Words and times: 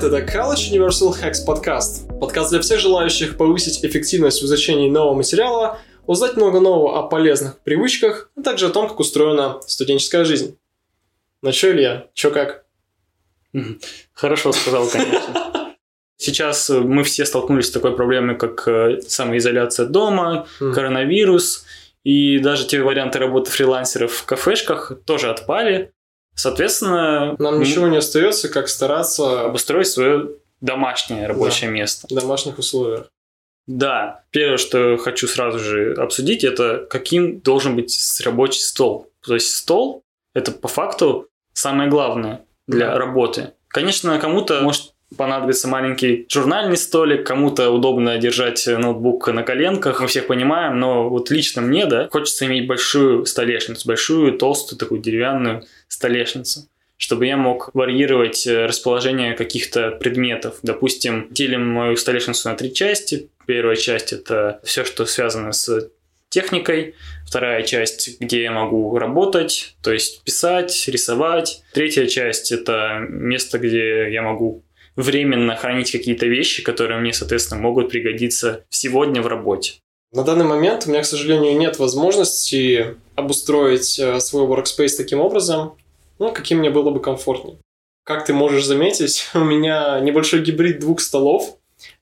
привет! 0.00 0.12
Это 0.12 0.38
College 0.38 0.72
Universal 0.72 1.14
Hacks 1.20 1.44
подкаст. 1.46 2.08
Подкаст 2.20 2.50
для 2.50 2.60
всех 2.60 2.80
желающих 2.80 3.36
повысить 3.36 3.84
эффективность 3.84 4.42
в 4.42 4.44
изучении 4.44 4.90
нового 4.90 5.14
материала, 5.14 5.78
узнать 6.06 6.36
много 6.36 6.60
нового 6.60 6.98
о 6.98 7.02
полезных 7.04 7.60
привычках, 7.60 8.30
а 8.36 8.42
также 8.42 8.66
о 8.66 8.70
том, 8.70 8.88
как 8.88 8.98
устроена 8.98 9.60
студенческая 9.66 10.24
жизнь. 10.24 10.58
Ну 11.42 11.52
чё, 11.52 11.72
Илья, 11.72 12.08
чё 12.14 12.30
как? 12.30 12.64
Хорошо 14.12 14.52
сказал, 14.52 14.88
конечно. 14.88 15.76
Сейчас 16.16 16.70
мы 16.70 17.04
все 17.04 17.24
столкнулись 17.24 17.66
с 17.66 17.70
такой 17.70 17.94
проблемой, 17.94 18.36
как 18.36 18.66
э, 18.66 19.00
самоизоляция 19.06 19.86
дома, 19.86 20.46
коронавирус, 20.58 21.66
и 22.02 22.38
даже 22.38 22.66
те 22.66 22.82
варианты 22.82 23.18
работы 23.18 23.50
фрилансеров 23.50 24.12
в 24.12 24.24
кафешках 24.24 24.92
тоже 25.06 25.30
отпали. 25.30 25.93
Соответственно, 26.34 27.36
Нам 27.38 27.60
ничего 27.60 27.88
не 27.88 27.98
остается, 27.98 28.48
как 28.48 28.68
стараться 28.68 29.42
обустроить 29.42 29.86
свое 29.86 30.30
домашнее 30.60 31.26
рабочее 31.26 31.70
да. 31.70 31.74
место. 31.74 32.06
В 32.08 32.14
домашних 32.14 32.58
условиях. 32.58 33.08
Да, 33.66 34.24
первое, 34.30 34.58
что 34.58 34.96
хочу 34.98 35.26
сразу 35.26 35.58
же 35.58 35.94
обсудить, 35.94 36.44
это 36.44 36.86
каким 36.90 37.40
должен 37.40 37.76
быть 37.76 38.20
рабочий 38.24 38.60
стол. 38.60 39.10
То 39.22 39.34
есть 39.34 39.56
стол– 39.56 40.02
это 40.34 40.52
по 40.52 40.68
факту 40.68 41.28
самое 41.54 41.88
главное 41.88 42.44
для 42.66 42.88
да. 42.88 42.98
работы. 42.98 43.52
Конечно, 43.68 44.18
кому-то 44.18 44.60
может 44.60 44.93
понадобится 45.16 45.68
маленький 45.68 46.26
журнальный 46.28 46.76
столик, 46.76 47.26
кому-то 47.26 47.70
удобно 47.70 48.18
держать 48.18 48.66
ноутбук 48.66 49.28
на 49.28 49.42
коленках, 49.42 50.00
мы 50.00 50.08
всех 50.08 50.26
понимаем, 50.26 50.78
но 50.78 51.08
вот 51.08 51.30
лично 51.30 51.62
мне, 51.62 51.86
да, 51.86 52.08
хочется 52.10 52.46
иметь 52.46 52.66
большую 52.66 53.26
столешницу, 53.26 53.86
большую, 53.86 54.38
толстую 54.38 54.78
такую 54.78 55.00
деревянную 55.00 55.64
столешницу 55.88 56.68
чтобы 56.96 57.26
я 57.26 57.36
мог 57.36 57.70
варьировать 57.74 58.46
э, 58.46 58.66
расположение 58.66 59.34
каких-то 59.34 59.90
предметов. 59.90 60.58
Допустим, 60.62 61.28
делим 61.30 61.66
мою 61.66 61.96
столешницу 61.96 62.48
на 62.48 62.56
три 62.56 62.72
части. 62.72 63.28
Первая 63.46 63.76
часть– 63.76 64.12
это 64.14 64.60
все, 64.64 64.84
что 64.84 65.04
связано 65.04 65.52
с 65.52 65.90
техникой. 66.28 66.94
Вторая 67.26 67.62
часть, 67.62 68.20
где 68.20 68.42
я 68.42 68.52
могу 68.52 68.96
работать, 68.98 69.76
то 69.82 69.92
есть 69.92 70.22
писать, 70.24 70.84
рисовать. 70.88 71.62
Третья 71.72 72.06
часть– 72.06 72.52
это 72.52 73.04
место, 73.08 73.58
где 73.58 74.10
я 74.10 74.22
могу 74.22 74.63
временно 74.96 75.56
хранить 75.56 75.92
какие-то 75.92 76.26
вещи, 76.26 76.62
которые 76.62 77.00
мне, 77.00 77.12
соответственно, 77.12 77.60
могут 77.60 77.90
пригодиться 77.90 78.64
сегодня 78.70 79.22
в 79.22 79.26
работе. 79.26 79.74
На 80.12 80.22
данный 80.22 80.44
момент 80.44 80.84
у 80.86 80.90
меня, 80.90 81.02
к 81.02 81.06
сожалению, 81.06 81.56
нет 81.58 81.78
возможности 81.78 82.96
обустроить 83.16 83.98
э, 83.98 84.20
свой 84.20 84.46
workspace 84.46 84.96
таким 84.96 85.20
образом, 85.20 85.76
ну, 86.18 86.32
каким 86.32 86.58
мне 86.58 86.70
было 86.70 86.90
бы 86.90 87.00
комфортнее. 87.00 87.58
Как 88.04 88.24
ты 88.24 88.32
можешь 88.32 88.64
заметить, 88.64 89.28
у 89.34 89.40
меня 89.40 89.98
небольшой 90.00 90.42
гибрид 90.42 90.78
двух 90.78 91.00
столов. 91.00 91.56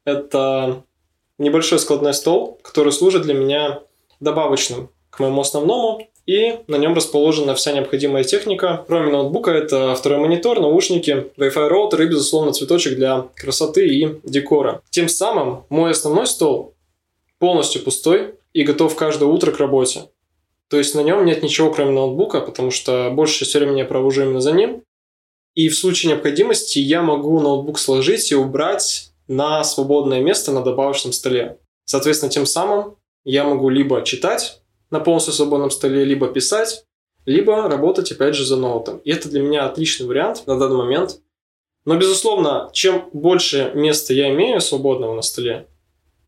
Это 0.05 0.85
небольшой 1.39 1.79
складной 1.79 2.13
стол, 2.13 2.61
который 2.63 2.93
служит 2.93 3.23
для 3.23 3.35
меня 3.35 3.81
добавочным 4.21 4.91
к 5.11 5.19
моему 5.21 5.41
основному, 5.41 6.09
и 6.27 6.59
на 6.69 6.77
нем 6.77 6.95
расположена 6.95 7.55
вся 7.55 7.73
необходимая 7.73 8.25
техника. 8.25 8.85
Кроме 8.87 9.11
ноутбука, 9.11 9.51
это 9.51 9.95
второй 9.95 10.19
монитор, 10.21 10.61
наушники, 10.61 11.31
Wi-Fi 11.37 11.69
роутер 11.69 12.03
и, 12.03 12.07
безусловно, 12.07 12.53
цветочек 12.53 12.97
для 12.97 13.29
красоты 13.35 13.89
и 13.89 14.21
декора. 14.23 14.83
Тем 14.91 15.09
самым 15.09 15.65
мой 15.69 15.91
основной 15.91 16.27
стол 16.27 16.75
полностью 17.39 17.83
пустой 17.83 18.35
и 18.53 18.63
готов 18.63 18.95
каждое 18.95 19.27
утро 19.27 19.51
к 19.51 19.59
работе. 19.59 20.03
То 20.69 20.79
есть 20.79 20.95
на 20.95 21.01
нем 21.01 21.25
нет 21.25 21.43
ничего, 21.43 21.71
кроме 21.71 21.91
ноутбука, 21.91 22.41
потому 22.41 22.71
что 22.71 23.11
больше 23.13 23.41
часть 23.41 23.55
времени 23.55 23.81
я 23.81 23.85
провожу 23.85 24.23
именно 24.23 24.41
за 24.41 24.53
ним. 24.53 24.83
И 25.55 25.69
в 25.69 25.77
случае 25.77 26.13
необходимости 26.13 26.79
я 26.79 27.03
могу 27.03 27.39
ноутбук 27.41 27.79
сложить 27.79 28.33
и 28.33 28.35
убрать 28.35 29.13
на 29.29 29.63
свободное 29.65 30.21
место 30.21 30.51
на 30.51 30.63
добавочном 30.63 31.13
столе. 31.13 31.59
Соответственно, 31.85 32.31
тем 32.31 32.47
самым 32.47 32.97
я 33.25 33.45
могу 33.45 33.69
либо 33.69 34.03
читать 34.03 34.62
на 34.93 35.01
полностью 35.01 35.33
свободном 35.33 35.71
столе, 35.71 36.05
либо 36.05 36.29
писать, 36.29 36.85
либо 37.25 37.69
работать, 37.69 38.13
опять 38.13 38.37
же, 38.37 38.45
за 38.45 38.57
ноутом. 38.57 38.99
И 38.99 39.11
это 39.11 39.29
для 39.29 39.41
меня 39.41 39.65
отличный 39.65 40.07
вариант 40.07 40.47
на 40.47 40.59
данный 40.59 40.77
момент. 40.77 41.19
Но, 41.85 41.97
безусловно, 41.97 42.71
чем 42.73 43.09
больше 43.13 43.73
места 43.75 44.15
я 44.15 44.33
имею 44.33 44.61
свободного 44.61 45.15
на 45.15 45.23
столе, 45.23 45.67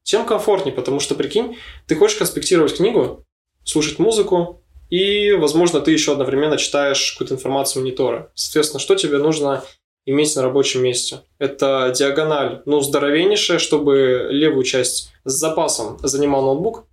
тем 0.03 0.27
комфортнее, 0.27 0.75
потому 0.75 0.99
что, 0.99 1.15
прикинь, 1.15 1.59
ты 1.87 1.95
хочешь 1.95 2.17
конспектировать 2.17 2.77
книгу, 2.77 3.25
слушать 3.65 3.99
музыку, 3.99 4.63
и, 4.91 5.33
возможно, 5.33 5.81
ты 5.81 5.93
еще 5.93 6.13
одновременно 6.13 6.57
читаешь 6.57 7.13
какую-то 7.13 7.35
информацию 7.35 7.83
монитора. 7.83 8.33
Соответственно, 8.35 8.81
что 8.81 8.95
тебе 8.95 9.19
нужно 9.19 9.63
иметь 10.07 10.35
на 10.37 10.43
рабочем 10.43 10.83
месте? 10.83 11.21
Это 11.39 11.93
диагональ, 11.97 12.63
ну, 12.65 12.81
здоровеннейшая, 12.81 13.59
чтобы 13.59 14.29
левую 14.31 14.65
часть 14.65 15.11
с 15.25 15.33
запасом 15.33 15.99
занимал 16.03 16.43
ноутбук, 16.43 16.87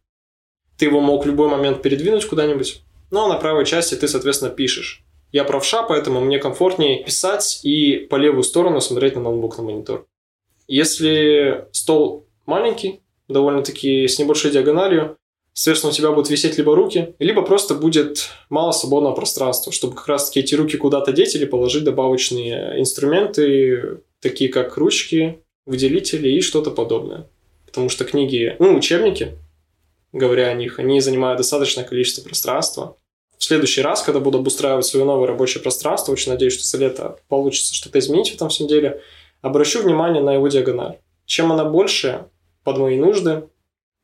ты 0.81 0.85
его 0.85 0.99
мог 0.99 1.25
в 1.25 1.27
любой 1.27 1.47
момент 1.47 1.83
передвинуть 1.83 2.25
куда-нибудь. 2.25 2.81
Ну 3.11 3.25
а 3.25 3.27
на 3.27 3.35
правой 3.35 3.65
части 3.65 3.93
ты, 3.93 4.07
соответственно, 4.07 4.49
пишешь. 4.49 5.03
Я 5.31 5.43
правша, 5.43 5.83
поэтому 5.83 6.21
мне 6.21 6.39
комфортнее 6.39 7.03
писать 7.03 7.59
и 7.61 7.97
по 7.97 8.15
левую 8.15 8.41
сторону 8.41 8.81
смотреть 8.81 9.13
на 9.13 9.21
ноутбук 9.21 9.59
на 9.59 9.63
монитор. 9.63 10.07
Если 10.67 11.67
стол 11.71 12.25
маленький, 12.47 13.01
довольно-таки 13.27 14.07
с 14.07 14.17
небольшой 14.17 14.49
диагональю, 14.49 15.17
соответственно, 15.53 15.91
у 15.91 15.95
тебя 15.95 16.09
будут 16.09 16.31
висеть 16.31 16.57
либо 16.57 16.75
руки, 16.75 17.13
либо 17.19 17.43
просто 17.43 17.75
будет 17.75 18.29
мало 18.49 18.71
свободного 18.71 19.13
пространства, 19.13 19.71
чтобы 19.71 19.93
как 19.93 20.07
раз-таки 20.07 20.39
эти 20.39 20.55
руки 20.55 20.77
куда-то 20.77 21.11
деть 21.11 21.35
или 21.35 21.45
положить 21.45 21.83
добавочные 21.83 22.79
инструменты, 22.79 23.99
такие 24.19 24.49
как 24.49 24.75
ручки, 24.77 25.43
выделители 25.67 26.29
и 26.29 26.41
что-то 26.41 26.71
подобное. 26.71 27.29
Потому 27.67 27.89
что 27.89 28.03
книги, 28.03 28.55
ну, 28.57 28.75
учебники, 28.75 29.37
говоря 30.11 30.47
о 30.47 30.53
них, 30.53 30.79
они 30.79 30.99
занимают 31.01 31.37
достаточное 31.37 31.83
количество 31.83 32.21
пространства. 32.23 32.97
В 33.37 33.43
следующий 33.43 33.81
раз, 33.81 34.03
когда 34.03 34.19
буду 34.19 34.37
обустраивать 34.39 34.85
свое 34.85 35.05
новое 35.05 35.27
рабочее 35.27 35.63
пространство, 35.63 36.11
очень 36.11 36.31
надеюсь, 36.31 36.53
что 36.53 36.63
за 36.63 36.77
лето 36.77 37.17
получится 37.27 37.73
что-то 37.73 37.99
изменить 37.99 38.31
в 38.31 38.35
этом 38.35 38.49
всем 38.49 38.67
деле, 38.67 39.01
обращу 39.41 39.81
внимание 39.81 40.21
на 40.21 40.33
его 40.33 40.47
диагональ. 40.47 40.99
Чем 41.25 41.51
она 41.51 41.65
больше 41.65 42.25
под 42.63 42.77
мои 42.77 42.99
нужды, 42.99 43.47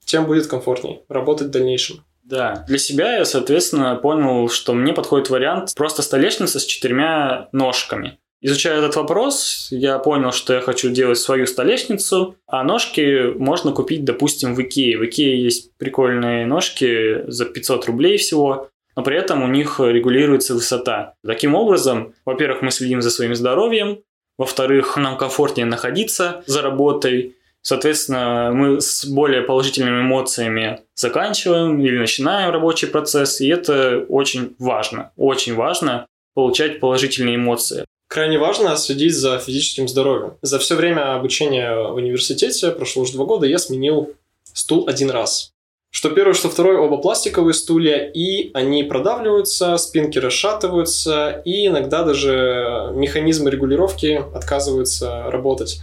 тем 0.06 0.25
будет 0.25 0.47
комфортней 0.47 1.01
работать 1.09 1.47
в 1.47 1.51
дальнейшем. 1.51 2.03
Да, 2.24 2.66
для 2.68 2.78
себя 2.78 3.18
я, 3.18 3.25
соответственно, 3.25 3.95
понял, 3.95 4.50
что 4.50 4.74
мне 4.74 4.91
подходит 4.91 5.29
вариант 5.29 5.74
просто 5.75 6.01
столешница 6.01 6.59
с 6.59 6.66
четырьмя 6.66 7.47
ножками. 7.51 8.18
Изучая 8.40 8.78
этот 8.78 8.96
вопрос, 8.96 9.68
я 9.72 9.98
понял, 9.98 10.31
что 10.31 10.53
я 10.53 10.62
хочу 10.62 10.90
делать 10.90 11.18
свою 11.18 11.48
столешницу, 11.48 12.36
а 12.46 12.64
ножки 12.64 13.34
можно 13.36 13.72
купить, 13.72 14.03
допустим, 14.03 14.53
в 14.53 14.62
Икее. 14.62 14.98
В 14.98 15.06
Икее 15.06 15.44
есть 15.44 15.75
прикольные 15.78 16.46
ножки 16.46 17.30
за 17.30 17.46
500 17.46 17.86
рублей 17.88 18.18
всего, 18.18 18.70
но 18.96 19.03
при 19.03 19.18
этом 19.18 19.42
у 19.42 19.48
них 19.48 19.80
регулируется 19.80 20.53
высота. 20.53 21.16
Таким 21.25 21.56
образом, 21.56 22.14
во-первых, 22.25 22.62
мы 22.62 22.70
следим 22.70 23.02
за 23.02 23.09
своим 23.09 23.34
здоровьем, 23.34 24.00
во-вторых, 24.38 24.98
нам 24.98 25.18
комфортнее 25.18 25.66
находиться 25.66 26.44
за 26.46 26.62
работой, 26.62 27.34
Соответственно, 27.68 28.52
мы 28.54 28.80
с 28.80 29.04
более 29.04 29.42
положительными 29.42 30.00
эмоциями 30.00 30.80
заканчиваем 30.96 31.81
или 31.81 31.98
начинаем 31.98 32.52
рабочий 32.52 32.88
процесс, 32.88 33.42
и 33.42 33.50
это 33.50 34.06
очень 34.08 34.56
важно. 34.58 35.12
Очень 35.18 35.54
важно 35.54 36.08
получать 36.34 36.80
положительные 36.80 37.36
эмоции. 37.36 37.84
Крайне 38.07 38.38
важно 38.38 38.75
следить 38.78 39.16
за 39.16 39.38
физическим 39.38 39.88
здоровьем. 39.88 40.38
За 40.41 40.59
все 40.59 40.75
время 40.75 41.16
обучения 41.16 41.73
в 41.75 41.95
университете, 41.95 42.72
прошло 42.72 43.03
уже 43.03 43.13
два 43.13 43.25
года, 43.25 43.45
я 43.45 43.59
сменил 43.59 44.13
стул 44.53 44.88
один 44.88 45.12
раз. 45.12 45.51
Что 45.90 46.09
первый, 46.09 46.33
что 46.33 46.50
второй, 46.50 46.77
оба 46.77 46.98
пластиковые 46.98 47.54
стулья, 47.54 48.09
и 48.13 48.51
они 48.54 48.83
продавливаются, 48.83 49.77
спинки 49.77 50.19
расшатываются, 50.19 51.42
и 51.44 51.68
иногда 51.68 52.04
даже 52.04 52.92
механизмы 52.94 53.50
регулировки 53.50 54.21
отказываются 54.33 55.24
работать. 55.30 55.80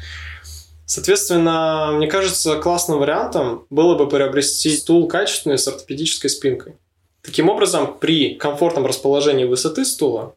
Соответственно, 0.86 1.90
мне 1.94 2.06
кажется, 2.06 2.56
классным 2.56 2.98
вариантом 2.98 3.66
было 3.70 3.96
бы 3.96 4.08
приобрести 4.08 4.70
стул 4.76 5.08
качественный 5.08 5.58
с 5.58 5.66
ортопедической 5.66 6.30
спинкой. 6.30 6.76
Таким 7.22 7.48
образом, 7.48 7.96
при 7.98 8.34
комфортном 8.34 8.84
расположении 8.86 9.44
высоты 9.44 9.84
стула 9.86 10.36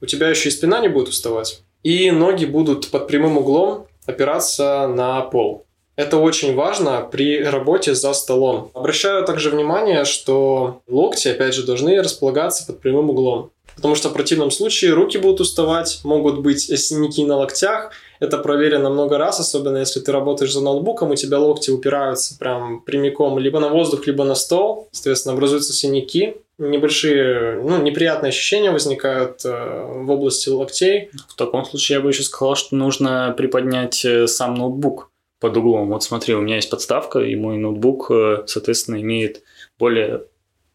у 0.00 0.06
тебя 0.06 0.28
еще 0.28 0.48
и 0.48 0.52
спина 0.52 0.80
не 0.80 0.88
будет 0.88 1.08
уставать, 1.08 1.62
и 1.82 2.10
ноги 2.10 2.44
будут 2.44 2.88
под 2.88 3.06
прямым 3.06 3.38
углом 3.38 3.86
опираться 4.06 4.86
на 4.88 5.20
пол. 5.22 5.66
Это 5.96 6.16
очень 6.16 6.54
важно 6.54 7.06
при 7.12 7.42
работе 7.42 7.94
за 7.94 8.14
столом. 8.14 8.70
Обращаю 8.72 9.24
также 9.24 9.50
внимание, 9.50 10.06
что 10.06 10.80
локти, 10.88 11.28
опять 11.28 11.54
же, 11.54 11.66
должны 11.66 12.00
располагаться 12.00 12.66
под 12.66 12.80
прямым 12.80 13.10
углом. 13.10 13.50
Потому 13.76 13.94
что 13.94 14.08
в 14.08 14.14
противном 14.14 14.50
случае 14.50 14.92
руки 14.92 15.18
будут 15.18 15.40
уставать, 15.40 16.00
могут 16.04 16.40
быть 16.40 16.60
синяки 16.60 17.24
на 17.24 17.36
локтях. 17.36 17.92
Это 18.18 18.38
проверено 18.38 18.90
много 18.90 19.18
раз, 19.18 19.40
особенно 19.40 19.78
если 19.78 20.00
ты 20.00 20.12
работаешь 20.12 20.52
за 20.52 20.62
ноутбуком, 20.62 21.10
у 21.10 21.14
тебя 21.14 21.38
локти 21.38 21.70
упираются 21.70 22.38
прям 22.38 22.82
прямиком 22.82 23.38
либо 23.38 23.60
на 23.60 23.68
воздух, 23.68 24.06
либо 24.06 24.24
на 24.24 24.34
стол. 24.34 24.88
Соответственно, 24.92 25.34
образуются 25.34 25.72
синяки. 25.72 26.36
Небольшие, 26.60 27.60
ну, 27.60 27.82
неприятные 27.82 28.28
ощущения 28.28 28.70
возникают 28.70 29.44
э, 29.44 29.50
в 29.50 30.10
области 30.10 30.48
локтей. 30.48 31.10
В 31.28 31.34
таком 31.34 31.64
случае 31.64 31.96
я 31.96 32.02
бы 32.02 32.10
еще 32.10 32.22
сказал, 32.22 32.54
что 32.54 32.76
нужно 32.76 33.34
приподнять 33.36 34.04
э, 34.04 34.26
сам 34.26 34.54
ноутбук 34.54 35.10
под 35.40 35.56
углом. 35.56 35.88
Вот 35.88 36.04
смотри, 36.04 36.34
у 36.34 36.42
меня 36.42 36.56
есть 36.56 36.70
подставка, 36.70 37.20
и 37.20 37.34
мой 37.34 37.56
ноутбук, 37.56 38.10
э, 38.10 38.44
соответственно, 38.46 39.00
имеет 39.00 39.42
более 39.78 40.24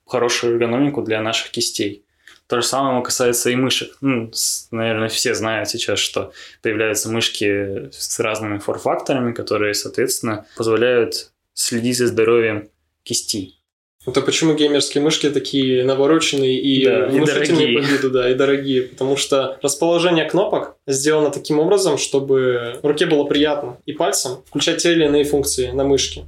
хорошую 0.05 0.53
эргономику 0.53 1.03
для 1.03 1.21
наших 1.21 1.51
кистей. 1.51 2.03
То 2.47 2.61
же 2.61 2.67
самое 2.67 3.03
касается 3.03 3.49
и 3.49 3.55
мышек. 3.55 3.97
Ну, 4.01 4.31
наверное, 4.71 5.09
все 5.09 5.33
знают 5.33 5.69
сейчас, 5.69 5.99
что 5.99 6.31
появляются 6.61 7.09
мышки 7.09 7.89
с 7.91 8.19
разными 8.19 8.59
форфакторами, 8.59 9.33
которые, 9.33 9.73
соответственно, 9.73 10.45
позволяют 10.55 11.31
следить 11.53 11.97
за 11.97 12.07
здоровьем 12.07 12.69
кисти. 13.03 13.55
Это 14.05 14.21
почему 14.21 14.53
геймерские 14.53 15.03
мышки 15.03 15.29
такие 15.29 15.83
навороченные 15.83 16.59
и 16.59 16.85
да, 16.85 17.07
внушительные 17.07 17.73
и 17.73 17.75
по 17.75 17.81
виду, 17.81 18.09
да, 18.11 18.29
и 18.29 18.35
дорогие. 18.35 18.83
Потому 18.83 19.17
что 19.17 19.57
расположение 19.61 20.25
кнопок 20.25 20.77
сделано 20.85 21.31
таким 21.31 21.59
образом, 21.59 21.97
чтобы 21.97 22.79
руке 22.83 23.05
было 23.05 23.23
приятно 23.23 23.79
и 23.85 23.93
пальцем 23.93 24.43
включать 24.47 24.81
те 24.81 24.91
или 24.93 25.05
иные 25.05 25.23
функции 25.23 25.71
на 25.71 25.83
мышке. 25.83 26.25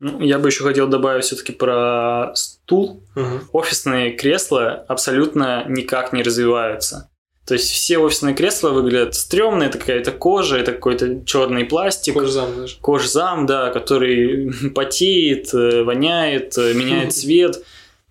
Ну, 0.00 0.20
я 0.20 0.38
бы 0.38 0.48
еще 0.48 0.64
хотел 0.64 0.88
добавить 0.88 1.24
все-таки 1.24 1.52
про 1.52 2.30
стул. 2.34 3.02
Угу. 3.16 3.40
Офисные 3.52 4.12
кресла 4.12 4.84
абсолютно 4.88 5.64
никак 5.68 6.14
не 6.14 6.22
развиваются. 6.22 7.09
То 7.50 7.54
есть 7.54 7.68
все 7.68 7.98
офисные 7.98 8.32
кресла 8.32 8.68
выглядят 8.70 9.16
стрёмно, 9.16 9.64
это 9.64 9.76
какая-то 9.76 10.12
кожа, 10.12 10.56
это 10.56 10.70
какой-то 10.70 11.24
черный 11.26 11.64
пластик. 11.64 12.14
Кожзам 12.14 12.56
даже. 12.56 12.76
Кожзам, 12.80 13.46
да, 13.46 13.70
который 13.70 14.52
потеет, 14.72 15.52
э, 15.52 15.82
воняет, 15.82 16.56
э, 16.56 16.74
меняет 16.74 17.12
цвет. 17.12 17.60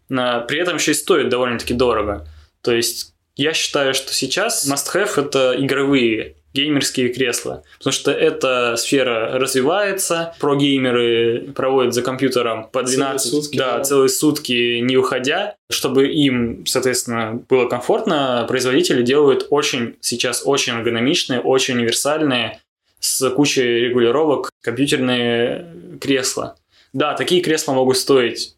При 0.09 0.59
этом 0.59 0.75
еще 0.75 0.91
и 0.91 0.93
стоит 0.93 1.29
довольно-таки 1.29 1.73
дорого. 1.73 2.27
То 2.61 2.73
есть 2.73 3.13
я 3.37 3.53
считаю, 3.53 3.93
что 3.93 4.13
сейчас 4.13 4.69
must-have 4.69 5.27
это 5.27 5.55
игровые 5.57 6.35
геймерские 6.53 7.09
кресла. 7.09 7.63
Потому 7.77 7.93
что 7.93 8.11
эта 8.11 8.75
сфера 8.75 9.37
развивается, 9.39 10.33
про-геймеры 10.39 11.51
проводят 11.55 11.93
за 11.93 12.01
компьютером 12.01 12.67
по 12.71 12.83
12, 12.83 13.31
целые 13.31 13.41
сутки, 13.41 13.57
да, 13.57 13.77
да. 13.77 13.83
целые 13.83 14.09
сутки 14.09 14.79
не 14.79 14.97
уходя. 14.97 15.55
Чтобы 15.69 16.07
им, 16.07 16.65
соответственно, 16.65 17.43
было 17.47 17.67
комфортно, 17.67 18.45
производители 18.47 19.03
делают 19.03 19.47
очень, 19.49 19.95
сейчас 20.01 20.43
очень 20.45 20.73
эргономичные, 20.73 21.39
очень 21.39 21.75
универсальные, 21.75 22.59
с 22.99 23.29
кучей 23.29 23.79
регулировок 23.79 24.49
компьютерные 24.61 25.97
кресла. 26.01 26.57
Да, 26.91 27.13
такие 27.13 27.41
кресла 27.41 27.73
могут 27.73 27.97
стоить 27.97 28.55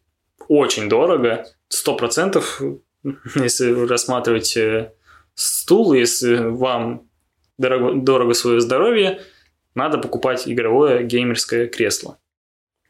очень 0.47 0.89
дорого, 0.89 1.45
сто 1.67 1.95
процентов, 1.95 2.61
если 3.35 3.71
рассматривать 3.87 4.55
э, 4.57 4.91
стул, 5.35 5.93
если 5.93 6.37
вам 6.37 7.07
дорого, 7.61 7.93
дорого 7.93 8.33
свое 8.33 8.59
здоровье, 8.59 9.21
надо 9.75 9.97
покупать 9.97 10.47
игровое 10.47 11.03
геймерское 11.03 11.67
кресло. 11.67 12.17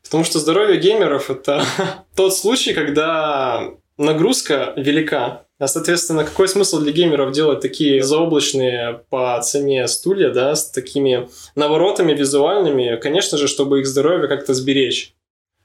Потому 0.03 0.23
что 0.23 0.39
здоровье 0.39 0.79
геймеров– 0.79 1.29
это 1.29 1.63
тот 2.15 2.35
случай, 2.35 2.73
когда 2.73 3.71
нагрузка 3.97 4.73
велика. 4.75 5.45
А, 5.59 5.68
соответственно, 5.68 6.23
какой 6.23 6.47
смысл 6.47 6.79
для 6.79 6.91
геймеров 6.91 7.33
делать 7.33 7.59
такие 7.59 8.01
заоблачные 8.01 9.03
по 9.12 9.39
цене 9.44 9.88
стулья, 9.88 10.31
да, 10.31 10.56
с 10.56 10.71
такими 10.71 11.29
наворотами 11.53 12.13
визуальными? 12.13 13.00
Конечно 13.00 13.38
же, 13.38 13.47
чтобы 13.47 13.79
их 13.79 13.85
здоровье 13.85 14.27
как-то 14.27 14.56
сберечь. 14.56 15.13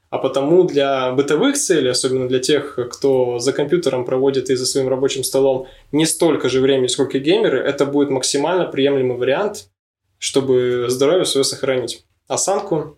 А 0.09 0.19
потому 0.19 0.63
для 0.63 1.11
бытовых 1.11 1.57
целей, 1.57 1.89
особенно 1.89 2.27
для 2.27 2.39
тех, 2.39 2.79
кто 2.91 3.39
за 3.39 3.51
компьютером 3.51 4.05
проводит 4.05 4.49
и 4.49 4.55
за 4.55 4.65
своим 4.65 4.87
рабочим 4.87 5.23
столом 5.23 5.67
не 5.91 6.05
столько 6.05 6.47
же 6.47 6.61
времени, 6.61 6.87
сколько 6.87 7.19
геймеры, 7.19 7.59
это 7.59 7.85
будет 7.85 8.09
максимально 8.09 8.65
приемлемый 8.65 9.17
вариант, 9.17 9.69
чтобы 10.17 10.85
здоровье 10.87 11.25
свое 11.25 11.43
сохранить. 11.43 12.05
Осанку 12.27 12.97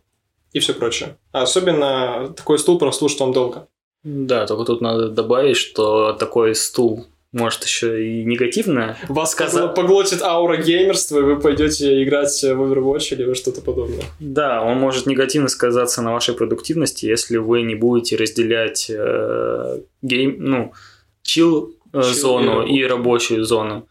и 0.53 0.59
все 0.59 0.73
прочее. 0.73 1.17
А 1.31 1.44
особенно 1.44 2.33
такой 2.35 2.59
стул 2.59 2.77
прослужит 2.77 3.19
вам 3.19 3.33
долго. 3.33 3.67
Да, 4.03 4.45
только 4.45 4.65
тут 4.65 4.81
надо 4.81 5.09
добавить, 5.09 5.57
что 5.57 6.13
такой 6.13 6.55
стул 6.55 7.07
может 7.31 7.63
еще 7.63 8.05
и 8.05 8.23
негативно. 8.23 8.97
Вас 9.07 9.31
сказа... 9.31 9.67
поглотит 9.67 10.21
аура 10.21 10.57
геймерства, 10.57 11.19
и 11.19 11.21
вы 11.21 11.39
пойдете 11.39 12.03
играть 12.03 12.41
в 12.41 12.61
Overwatch 12.61 13.13
или 13.13 13.33
что-то 13.33 13.61
подобное. 13.61 14.03
Да, 14.19 14.63
он 14.63 14.79
может 14.79 15.05
негативно 15.05 15.47
сказаться 15.47 16.01
на 16.01 16.13
вашей 16.13 16.33
продуктивности, 16.33 17.05
если 17.05 17.37
вы 17.37 17.61
не 17.61 17.75
будете 17.75 18.15
разделять 18.15 18.89
э, 18.89 19.81
гейм, 20.01 20.37
ну, 20.39 20.73
чил 21.21 21.75
э, 21.93 22.01
зону 22.01 22.65
и 22.65 22.83
рабочую 22.83 23.43
зону. 23.43 23.87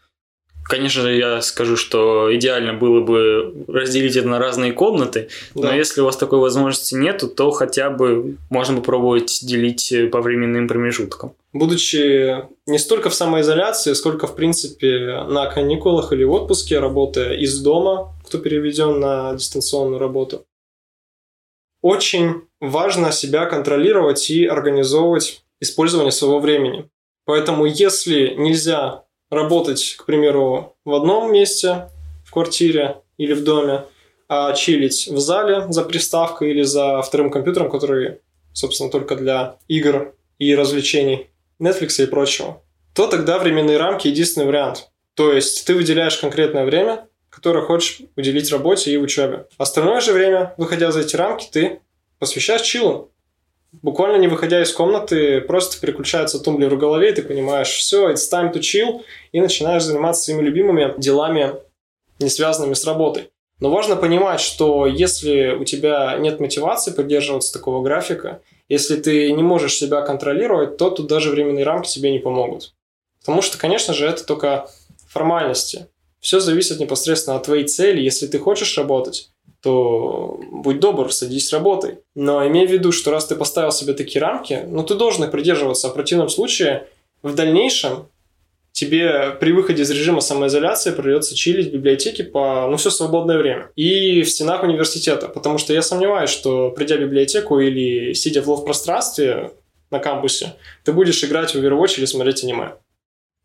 Конечно 0.69 1.01
же, 1.01 1.17
я 1.17 1.41
скажу, 1.41 1.75
что 1.75 2.29
идеально 2.35 2.75
было 2.75 3.01
бы 3.01 3.65
разделить 3.67 4.15
это 4.15 4.27
на 4.27 4.37
разные 4.37 4.71
комнаты, 4.71 5.29
да. 5.55 5.69
но 5.69 5.75
если 5.75 6.01
у 6.01 6.05
вас 6.05 6.15
такой 6.15 6.37
возможности 6.37 6.93
нету, 6.93 7.27
то 7.27 7.49
хотя 7.49 7.89
бы 7.89 8.37
можно 8.51 8.75
попробовать 8.75 9.39
делить 9.41 9.91
по 10.11 10.21
временным 10.21 10.67
промежуткам. 10.67 11.33
Будучи 11.53 12.45
не 12.67 12.77
столько 12.77 13.09
в 13.09 13.15
самоизоляции, 13.15 13.93
сколько, 13.93 14.27
в 14.27 14.35
принципе, 14.35 15.23
на 15.27 15.47
каникулах 15.47 16.13
или 16.13 16.23
в 16.23 16.31
отпуске, 16.33 16.77
работая 16.77 17.33
из 17.33 17.59
дома, 17.61 18.13
кто 18.27 18.37
переведен 18.37 18.99
на 18.99 19.33
дистанционную 19.33 19.97
работу, 19.97 20.45
очень 21.81 22.43
важно 22.61 23.11
себя 23.11 23.47
контролировать 23.47 24.29
и 24.29 24.45
организовывать 24.45 25.41
использование 25.59 26.11
своего 26.11 26.39
времени. 26.39 26.87
Поэтому, 27.25 27.65
если 27.65 28.35
нельзя 28.37 29.05
работать, 29.29 29.95
к 29.97 30.05
примеру, 30.05 30.75
в 30.85 30.93
одном 30.93 31.31
месте, 31.31 31.89
в 32.25 32.31
квартире 32.31 32.97
или 33.17 33.33
в 33.33 33.43
доме, 33.43 33.85
а 34.27 34.53
чилить 34.53 35.07
в 35.07 35.17
зале 35.19 35.65
за 35.69 35.83
приставкой 35.83 36.51
или 36.51 36.61
за 36.61 37.01
вторым 37.01 37.31
компьютером, 37.31 37.69
который, 37.69 38.19
собственно, 38.53 38.91
только 38.91 39.15
для 39.15 39.57
игр 39.67 40.13
и 40.37 40.55
развлечений, 40.55 41.29
Netflix 41.59 42.01
и 42.03 42.05
прочего, 42.05 42.61
то 42.93 43.07
тогда 43.07 43.39
временные 43.39 43.77
рамки 43.77 44.07
единственный 44.07 44.45
вариант. 44.45 44.89
То 45.15 45.33
есть 45.33 45.65
ты 45.65 45.75
выделяешь 45.75 46.17
конкретное 46.17 46.65
время, 46.65 47.07
которое 47.29 47.65
хочешь 47.65 48.01
уделить 48.15 48.51
работе 48.51 48.91
и 48.91 48.97
учебе. 48.97 49.47
Остальное 49.57 50.01
же 50.01 50.13
время, 50.13 50.53
выходя 50.57 50.91
за 50.91 51.01
эти 51.01 51.15
рамки, 51.15 51.47
ты 51.51 51.81
посвящаешь 52.19 52.61
чилу 52.61 53.11
буквально 53.71 54.17
не 54.17 54.27
выходя 54.27 54.61
из 54.61 54.71
комнаты, 54.71 55.41
просто 55.41 55.79
переключается 55.79 56.39
тумблер 56.39 56.73
в 56.75 56.77
голове, 56.77 57.09
и 57.09 57.13
ты 57.13 57.21
понимаешь, 57.21 57.69
все, 57.69 58.09
it's 58.11 58.31
time 58.31 58.53
to 58.53 58.59
chill, 58.59 59.01
и 59.31 59.41
начинаешь 59.41 59.83
заниматься 59.83 60.23
своими 60.23 60.41
любимыми 60.41 60.93
делами, 60.97 61.55
не 62.19 62.29
связанными 62.29 62.73
с 62.73 62.85
работой. 62.85 63.29
Но 63.59 63.69
важно 63.69 63.95
понимать, 63.95 64.39
что 64.39 64.85
если 64.85 65.51
у 65.51 65.65
тебя 65.65 66.17
нет 66.17 66.39
мотивации 66.39 66.91
придерживаться 66.91 67.51
такого 67.51 67.83
графика, 67.83 68.41
если 68.69 68.95
ты 68.95 69.31
не 69.31 69.43
можешь 69.43 69.75
себя 69.75 70.01
контролировать, 70.01 70.77
то 70.77 70.89
тут 70.89 71.07
даже 71.07 71.31
временные 71.31 71.65
рамки 71.65 71.89
тебе 71.89 72.11
не 72.11 72.19
помогут. 72.19 72.73
Потому 73.19 73.41
что, 73.41 73.57
конечно 73.57 73.93
же, 73.93 74.07
это 74.07 74.25
только 74.25 74.69
формальности. 75.09 75.87
Все 76.19 76.39
зависит 76.39 76.79
непосредственно 76.79 77.37
от 77.37 77.43
твоей 77.43 77.65
цели. 77.65 78.01
Если 78.01 78.27
ты 78.27 78.39
хочешь 78.39 78.77
работать, 78.77 79.29
то 79.61 80.39
будь 80.51 80.79
добр, 80.79 81.11
садись 81.11 81.51
работай. 81.51 81.99
Но 82.15 82.45
имей 82.47 82.65
в 82.65 82.71
виду, 82.71 82.91
что 82.91 83.11
раз 83.11 83.27
ты 83.27 83.35
поставил 83.35 83.71
себе 83.71 83.93
такие 83.93 84.21
рамки, 84.21 84.63
ну 84.67 84.83
ты 84.83 84.95
должен 84.95 85.23
их 85.23 85.31
придерживаться. 85.31 85.87
А 85.87 85.91
в 85.91 85.93
противном 85.93 86.29
случае 86.29 86.87
в 87.21 87.35
дальнейшем 87.35 88.07
тебе 88.71 89.31
при 89.39 89.51
выходе 89.51 89.83
из 89.83 89.91
режима 89.91 90.21
самоизоляции 90.21 90.91
придется 90.91 91.35
чилить 91.35 91.69
в 91.69 91.73
библиотеке 91.73 92.23
по, 92.23 92.67
ну, 92.69 92.77
все 92.77 92.89
свободное 92.89 93.37
время. 93.37 93.71
И 93.75 94.21
в 94.21 94.29
стенах 94.29 94.63
университета. 94.63 95.27
Потому 95.27 95.57
что 95.57 95.73
я 95.73 95.81
сомневаюсь, 95.81 96.29
что 96.29 96.71
придя 96.71 96.95
в 96.95 97.01
библиотеку 97.01 97.59
или 97.59 98.13
сидя 98.13 98.41
в 98.41 98.47
лов-пространстве 98.47 99.51
на 99.91 99.99
кампусе, 99.99 100.53
ты 100.85 100.93
будешь 100.93 101.23
играть 101.23 101.53
в 101.53 101.57
Overwatch 101.57 101.97
или 101.97 102.05
смотреть 102.05 102.43
аниме. 102.43 102.75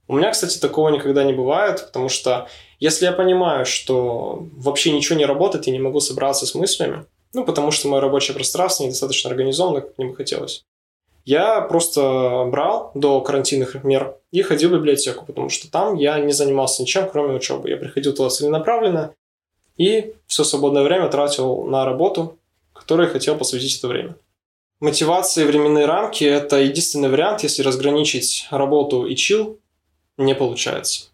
У 0.06 0.16
меня, 0.16 0.30
кстати, 0.30 0.58
такого 0.58 0.90
никогда 0.90 1.24
не 1.24 1.32
бывает, 1.32 1.86
потому 1.86 2.08
что 2.08 2.48
если 2.78 3.06
я 3.06 3.12
понимаю, 3.12 3.64
что 3.64 4.46
вообще 4.52 4.92
ничего 4.92 5.18
не 5.18 5.24
работает, 5.24 5.66
я 5.66 5.72
не 5.72 5.78
могу 5.78 6.00
собраться 6.00 6.46
с 6.46 6.54
мыслями, 6.54 7.06
ну, 7.32 7.44
потому 7.44 7.70
что 7.70 7.88
мое 7.88 8.00
рабочее 8.00 8.34
пространство 8.34 8.84
недостаточно 8.84 9.30
организовано, 9.30 9.80
как 9.80 9.96
мне 9.96 10.08
бы 10.08 10.16
хотелось, 10.16 10.64
я 11.24 11.62
просто 11.62 12.46
брал 12.50 12.90
до 12.94 13.22
карантинных 13.22 13.82
мер 13.82 14.16
и 14.30 14.42
ходил 14.42 14.68
в 14.68 14.74
библиотеку, 14.74 15.24
потому 15.24 15.48
что 15.48 15.70
там 15.70 15.94
я 15.94 16.18
не 16.18 16.32
занимался 16.32 16.82
ничем, 16.82 17.08
кроме 17.10 17.34
учебы. 17.34 17.70
Я 17.70 17.78
приходил 17.78 18.14
туда 18.14 18.28
целенаправленно 18.28 19.14
и 19.78 20.14
все 20.26 20.44
свободное 20.44 20.82
время 20.82 21.08
тратил 21.08 21.62
на 21.64 21.86
работу, 21.86 22.38
которой 22.74 23.08
хотел 23.08 23.36
посвятить 23.36 23.78
это 23.78 23.88
время. 23.88 24.16
Мотивация 24.80 25.44
и 25.44 25.46
временные 25.46 25.86
рамки– 25.86 26.24
это 26.24 26.60
единственный 26.60 27.08
вариант, 27.08 27.42
если 27.42 27.62
разграничить 27.62 28.46
работу 28.50 29.06
и 29.06 29.16
чил, 29.16 29.58
не 30.16 30.34
получается. 30.34 31.06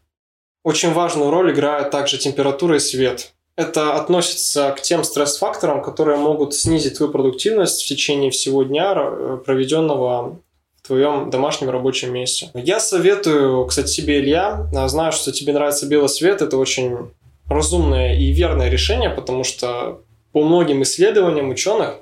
Очень 0.62 0.92
важную 0.92 1.30
роль 1.30 1.52
играет 1.52 1.90
также 1.90 2.18
температура 2.18 2.76
и 2.76 2.80
свет. 2.80 3.32
Это 3.56 3.94
относится 3.94 4.74
к 4.76 4.80
тем 4.82 5.04
стресс-факторам, 5.04 5.82
которые 5.82 6.16
могут 6.16 6.54
снизить 6.54 6.96
твою 6.96 7.12
продуктивность 7.12 7.82
в 7.82 7.86
течение 7.86 8.30
всего 8.30 8.62
дня, 8.62 8.94
э, 8.96 9.38
проведенного 9.44 10.38
в 10.76 10.86
твоем 10.86 11.30
домашнем 11.30 11.70
рабочем 11.70 12.12
месте. 12.12 12.50
Я 12.54 12.80
советую, 12.80 13.66
кстати, 13.66 14.00
тебе, 14.00 14.20
Илья, 14.20 14.66
а, 14.74 14.88
знаю, 14.88 15.12
что 15.12 15.32
тебе 15.32 15.52
нравится 15.52 15.86
белый 15.86 16.08
свет, 16.08 16.40
это 16.42 16.56
очень 16.56 17.10
разумное 17.46 18.16
и 18.16 18.30
верное 18.32 18.70
решение, 18.70 19.10
потому 19.10 19.44
что 19.44 20.00
по 20.32 20.42
многим 20.42 20.82
исследованиям 20.82 21.50
ученых 21.50 21.96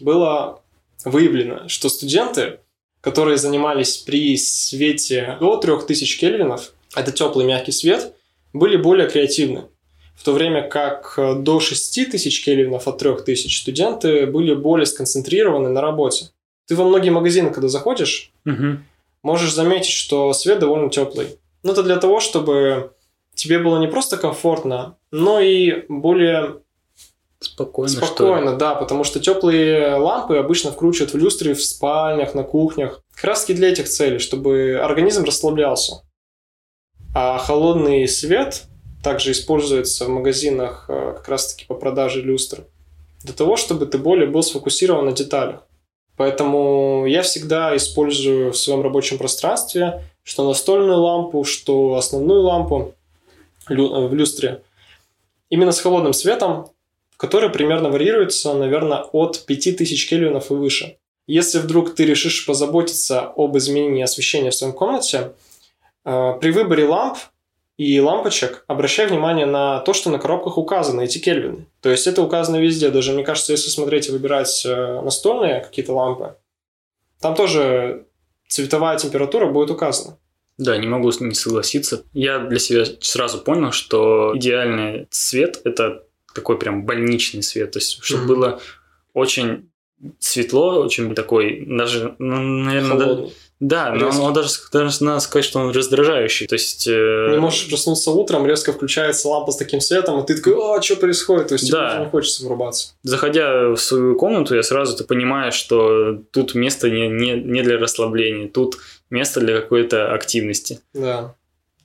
было 0.00 0.60
выявлено, 1.04 1.68
что 1.68 1.88
студенты, 1.88 2.58
которые 3.04 3.36
занимались 3.36 3.98
при 3.98 4.36
свете 4.38 5.36
до 5.38 5.58
3000 5.58 6.18
кельвинов, 6.18 6.72
это 6.96 7.12
теплый 7.12 7.44
мягкий 7.46 7.72
свет, 7.72 8.14
были 8.54 8.76
более 8.76 9.08
креативны. 9.08 9.64
В 10.16 10.24
то 10.24 10.32
время 10.32 10.66
как 10.66 11.18
до 11.42 11.60
6000 11.60 12.44
кельвинов 12.44 12.88
от 12.88 12.98
3000 12.98 13.60
студенты 13.60 14.26
были 14.26 14.54
более 14.54 14.86
сконцентрированы 14.86 15.68
на 15.68 15.82
работе. 15.82 16.30
Ты 16.66 16.76
во 16.76 16.84
многие 16.84 17.10
магазины, 17.10 17.50
когда 17.50 17.68
заходишь, 17.68 18.32
Угу. 18.46 18.78
можешь 19.22 19.52
заметить, 19.52 19.92
что 19.92 20.32
свет 20.32 20.58
довольно 20.60 20.88
теплый. 20.88 21.26
Но 21.62 21.72
это 21.72 21.82
для 21.82 21.96
того, 21.96 22.20
чтобы 22.20 22.92
тебе 23.34 23.58
было 23.58 23.78
не 23.78 23.88
просто 23.88 24.16
комфортно, 24.16 24.96
но 25.10 25.40
и 25.40 25.84
более 25.88 26.60
Спокойно, 27.44 27.90
что 27.90 28.06
спокойно, 28.06 28.56
да, 28.56 28.74
потому 28.74 29.04
что 29.04 29.20
теплые 29.20 29.96
лампы 29.96 30.36
обычно 30.36 30.72
вкручивают 30.72 31.12
в 31.12 31.16
люстры 31.16 31.54
в 31.54 31.62
спальнях, 31.62 32.34
на 32.34 32.42
кухнях. 32.42 33.00
Таки 33.42 33.54
для 33.54 33.68
этих 33.68 33.88
целей, 33.88 34.18
чтобы 34.18 34.80
организм 34.82 35.24
расслаблялся. 35.24 36.02
А 37.14 37.38
холодный 37.38 38.08
свет 38.08 38.64
также 39.02 39.32
используется 39.32 40.06
в 40.06 40.08
магазинах 40.08 40.86
э, 40.88 41.14
как 41.16 41.28
раз 41.28 41.52
таки 41.52 41.66
по 41.66 41.74
продаже 41.74 42.22
люстр 42.22 42.64
для 43.22 43.34
того, 43.34 43.56
чтобы 43.56 43.86
ты 43.86 43.98
более 43.98 44.26
был 44.26 44.42
сфокусирован 44.42 45.06
на 45.06 45.12
деталях. 45.12 45.62
Поэтому 46.16 47.06
я 47.06 47.22
всегда 47.22 47.76
использую 47.76 48.52
в 48.52 48.56
своем 48.56 48.82
рабочем 48.82 49.18
пространстве 49.18 50.02
что 50.24 50.48
настольную 50.48 50.98
лампу, 50.98 51.44
что 51.44 51.94
основную 51.94 52.40
лампу 52.40 52.94
лю- 53.68 54.08
в 54.08 54.14
люстре. 54.14 54.62
Именно 55.50 55.70
с 55.70 55.80
холодным 55.80 56.14
светом, 56.14 56.70
который 57.16 57.50
примерно 57.50 57.90
варьируется, 57.90 58.54
наверное, 58.54 59.04
от 59.12 59.44
5000 59.46 60.08
кельвинов 60.08 60.50
и 60.50 60.54
выше. 60.54 60.96
Если 61.26 61.58
вдруг 61.58 61.94
ты 61.94 62.04
решишь 62.04 62.44
позаботиться 62.46 63.32
об 63.36 63.56
изменении 63.56 64.02
освещения 64.02 64.50
в 64.50 64.54
своем 64.54 64.74
комнате, 64.74 65.32
э, 66.04 66.32
при 66.40 66.50
выборе 66.50 66.86
ламп 66.86 67.18
и 67.76 67.98
лампочек 67.98 68.64
обращай 68.66 69.06
внимание 69.06 69.46
на 69.46 69.80
то, 69.80 69.94
что 69.94 70.10
на 70.10 70.18
коробках 70.18 70.58
указаны 70.58 71.04
эти 71.04 71.18
кельвины. 71.18 71.66
То 71.80 71.90
есть 71.90 72.06
это 72.06 72.22
указано 72.22 72.56
везде. 72.56 72.90
Даже, 72.90 73.12
мне 73.12 73.24
кажется, 73.24 73.52
если 73.52 73.70
смотреть 73.70 74.08
и 74.08 74.12
выбирать 74.12 74.64
э, 74.66 75.00
настольные 75.00 75.60
какие-то 75.60 75.94
лампы, 75.94 76.36
там 77.20 77.34
тоже 77.34 78.06
цветовая 78.48 78.98
температура 78.98 79.46
будет 79.46 79.70
указана. 79.70 80.18
Да, 80.56 80.76
не 80.76 80.86
могу 80.86 81.10
не 81.20 81.34
согласиться. 81.34 82.04
Я 82.12 82.38
для 82.38 82.58
себя 82.58 82.84
сразу 83.00 83.38
понял, 83.38 83.72
что 83.72 84.36
идеальный 84.36 85.08
цвет– 85.10 85.60
это 85.64 86.04
такой 86.34 86.58
прям 86.58 86.84
больничный 86.84 87.42
свет. 87.42 87.72
То 87.72 87.78
есть, 87.78 88.02
чтобы 88.02 88.24
Мгм. 88.24 88.28
было 88.34 88.60
очень 89.12 89.70
светло, 90.18 90.80
очень 90.82 91.14
такой, 91.14 91.64
даже, 91.66 92.14
ну, 92.18 92.36
наверное, 92.36 92.98
да, 92.98 93.04
Холодный. 93.04 93.32
да, 93.60 93.90
но 93.94 94.06
резкий. 94.06 94.20
он 94.22 94.32
даже, 94.34 94.48
даже 94.72 95.04
надо 95.04 95.20
сказать, 95.20 95.44
что 95.46 95.60
он 95.60 95.70
раздражающий. 95.70 96.46
То 96.46 96.56
есть, 96.56 96.86
э, 96.88 97.28
Не 97.30 97.38
можешь 97.38 97.68
проснуться 97.68 98.10
утром, 98.10 98.44
резко 98.46 98.72
включается 98.72 99.28
лампа 99.28 99.52
с 99.52 99.56
таким 99.56 99.80
светом, 99.80 100.20
и 100.22 100.26
ты 100.26 100.34
такой, 100.36 100.54
а, 100.58 100.82
что 100.82 100.96
происходит? 100.96 101.48
То 101.48 101.54
есть 101.54 101.68
тебе 101.68 101.78
Да. 101.78 101.92
уже 101.92 102.00
не 102.04 102.10
хочется 102.10 102.44
врубаться. 102.44 102.88
заходя 103.02 103.68
в 103.70 103.76
свою 103.76 104.16
комнату, 104.16 104.54
я 104.56 104.62
сразу 104.62 104.96
ты 104.96 105.04
понимаешь, 105.04 105.54
что 105.54 106.18
тут 106.32 106.54
место 106.54 106.90
не, 106.90 107.08
не, 107.08 107.32
не 107.40 107.62
для 107.62 107.78
расслабления, 107.78 108.48
тут 108.48 108.76
место 109.10 109.40
для 109.40 109.60
какой-то 109.60 110.12
активности. 110.12 110.80
Да. 110.92 111.34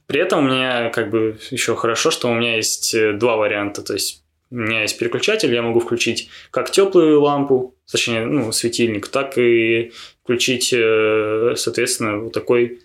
При 0.08 0.20
этом 0.20 0.40
у 0.40 0.48
меня 0.50 0.90
как 0.90 1.12
бы 1.12 1.38
еще 1.52 1.76
хорошо, 1.76 2.10
что 2.12 2.28
у 2.30 2.34
меня 2.34 2.56
есть 2.58 2.94
э, 2.96 3.14
два 3.14 3.38
варианта. 3.38 3.84
То 3.84 3.94
есть 3.94 4.24
у 4.52 4.56
меня 4.56 4.82
есть 4.82 4.98
переключатель, 4.98 5.54
я 5.54 5.62
могу 5.62 5.80
включить 5.80 6.30
как 6.52 6.72
теплую 6.72 7.22
лампу, 7.22 7.76
точнее, 7.90 8.26
ну, 8.26 8.52
светильник, 8.52 9.08
так 9.08 9.38
и 9.38 9.92
включить, 10.24 10.74
э, 10.74 11.54
соответственно, 11.56 12.20
вот 12.20 12.34
такой 12.34 12.80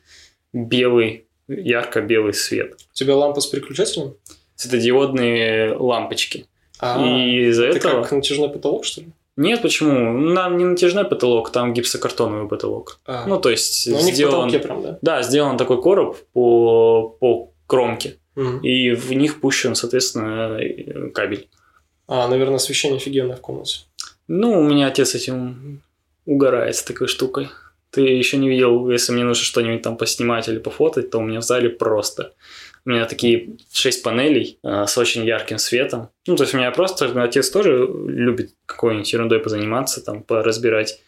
белый, 0.52 1.26
ярко-белый 1.48 2.34
свет. 2.34 2.74
У 2.92 2.94
тебя 2.94 3.16
лампа 3.16 3.40
с 3.40 3.46
переключателем? 3.46 4.14
Светодиодные 4.56 5.74
лампочки. 5.74 6.46
А, 6.78 7.02
и 7.04 7.48
из-за 7.48 7.66
это 7.66 7.78
этого... 7.78 8.02
как 8.02 8.12
натяжной 8.12 8.50
потолок, 8.50 8.84
что 8.84 9.00
ли? 9.00 9.08
Нет, 9.36 9.62
почему? 9.62 10.12
Нам 10.12 10.58
не 10.58 10.64
натяжной 10.64 11.04
потолок, 11.04 11.50
там 11.50 11.72
гипсокартоновый 11.72 12.48
потолок. 12.48 13.00
А, 13.04 13.26
Ну, 13.26 13.40
то 13.40 13.50
есть 13.50 13.88
но 13.88 13.98
у 13.98 14.04
них 14.04 14.14
сделан... 14.14 14.50
прям, 14.50 14.82
да? 14.82 14.98
Да, 15.02 15.22
сделан 15.22 15.56
такой 15.56 15.82
короб 15.82 16.16
по, 16.32 17.16
по 17.18 17.52
кромке. 17.66 18.18
Мгм. 18.36 18.60
И 18.60 18.92
в 18.92 19.12
них 19.12 19.40
пущен, 19.40 19.74
соответственно, 19.74 20.58
кабель. 21.12 21.48
А, 22.06 22.28
наверное, 22.28 22.56
освещение 22.56 22.96
офигенное 22.96 23.36
в 23.36 23.40
комнате. 23.40 23.80
Ну, 24.28 24.60
у 24.60 24.62
меня 24.62 24.88
отец 24.88 25.14
этим 25.14 25.82
угорает 26.26 26.76
с 26.76 26.82
такой 26.82 27.08
штукой. 27.08 27.48
Ты 27.90 28.00
еще 28.00 28.38
не 28.38 28.48
видел, 28.48 28.90
если 28.90 29.12
мне 29.12 29.24
нужно 29.24 29.44
что-нибудь 29.44 29.82
там 29.82 29.96
поснимать 29.96 30.48
или 30.48 30.58
пофотать, 30.58 31.10
то 31.10 31.18
у 31.18 31.22
меня 31.22 31.40
в 31.40 31.44
зале 31.44 31.70
просто. 31.70 32.32
У 32.84 32.90
меня 32.90 33.06
такие 33.06 33.56
шесть 33.72 34.02
панелей 34.02 34.58
э, 34.62 34.84
с 34.86 34.98
очень 34.98 35.24
ярким 35.24 35.58
светом. 35.58 36.10
Ну, 36.26 36.36
то 36.36 36.42
есть 36.42 36.54
у 36.54 36.58
меня 36.58 36.70
просто 36.70 37.06
отец 37.22 37.50
тоже 37.50 37.88
любит 38.06 38.50
какой-нибудь 38.66 39.10
ерундой 39.12 39.38
позаниматься, 39.38 40.04
там, 40.04 40.22
поразбирать 40.22 41.00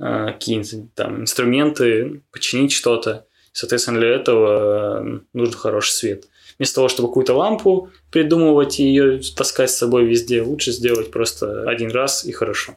э, 0.00 0.26
какие-нибудь 0.26 0.94
там 0.94 1.20
инструменты, 1.20 2.22
починить 2.32 2.72
что-то. 2.72 3.26
Соответственно, 3.52 4.00
для 4.00 4.08
этого 4.08 5.04
э, 5.04 5.20
нужен 5.34 5.54
хороший 5.54 5.92
свет. 5.92 6.24
Вместо 6.60 6.74
того, 6.74 6.88
чтобы 6.88 7.08
какую-то 7.08 7.32
лампу 7.32 7.88
придумывать 8.10 8.80
и 8.80 8.84
ее 8.84 9.22
таскать 9.34 9.70
с 9.70 9.78
собой 9.78 10.04
везде, 10.04 10.42
лучше 10.42 10.72
сделать 10.72 11.10
просто 11.10 11.62
один 11.66 11.90
раз 11.90 12.26
и 12.26 12.32
хорошо. 12.32 12.76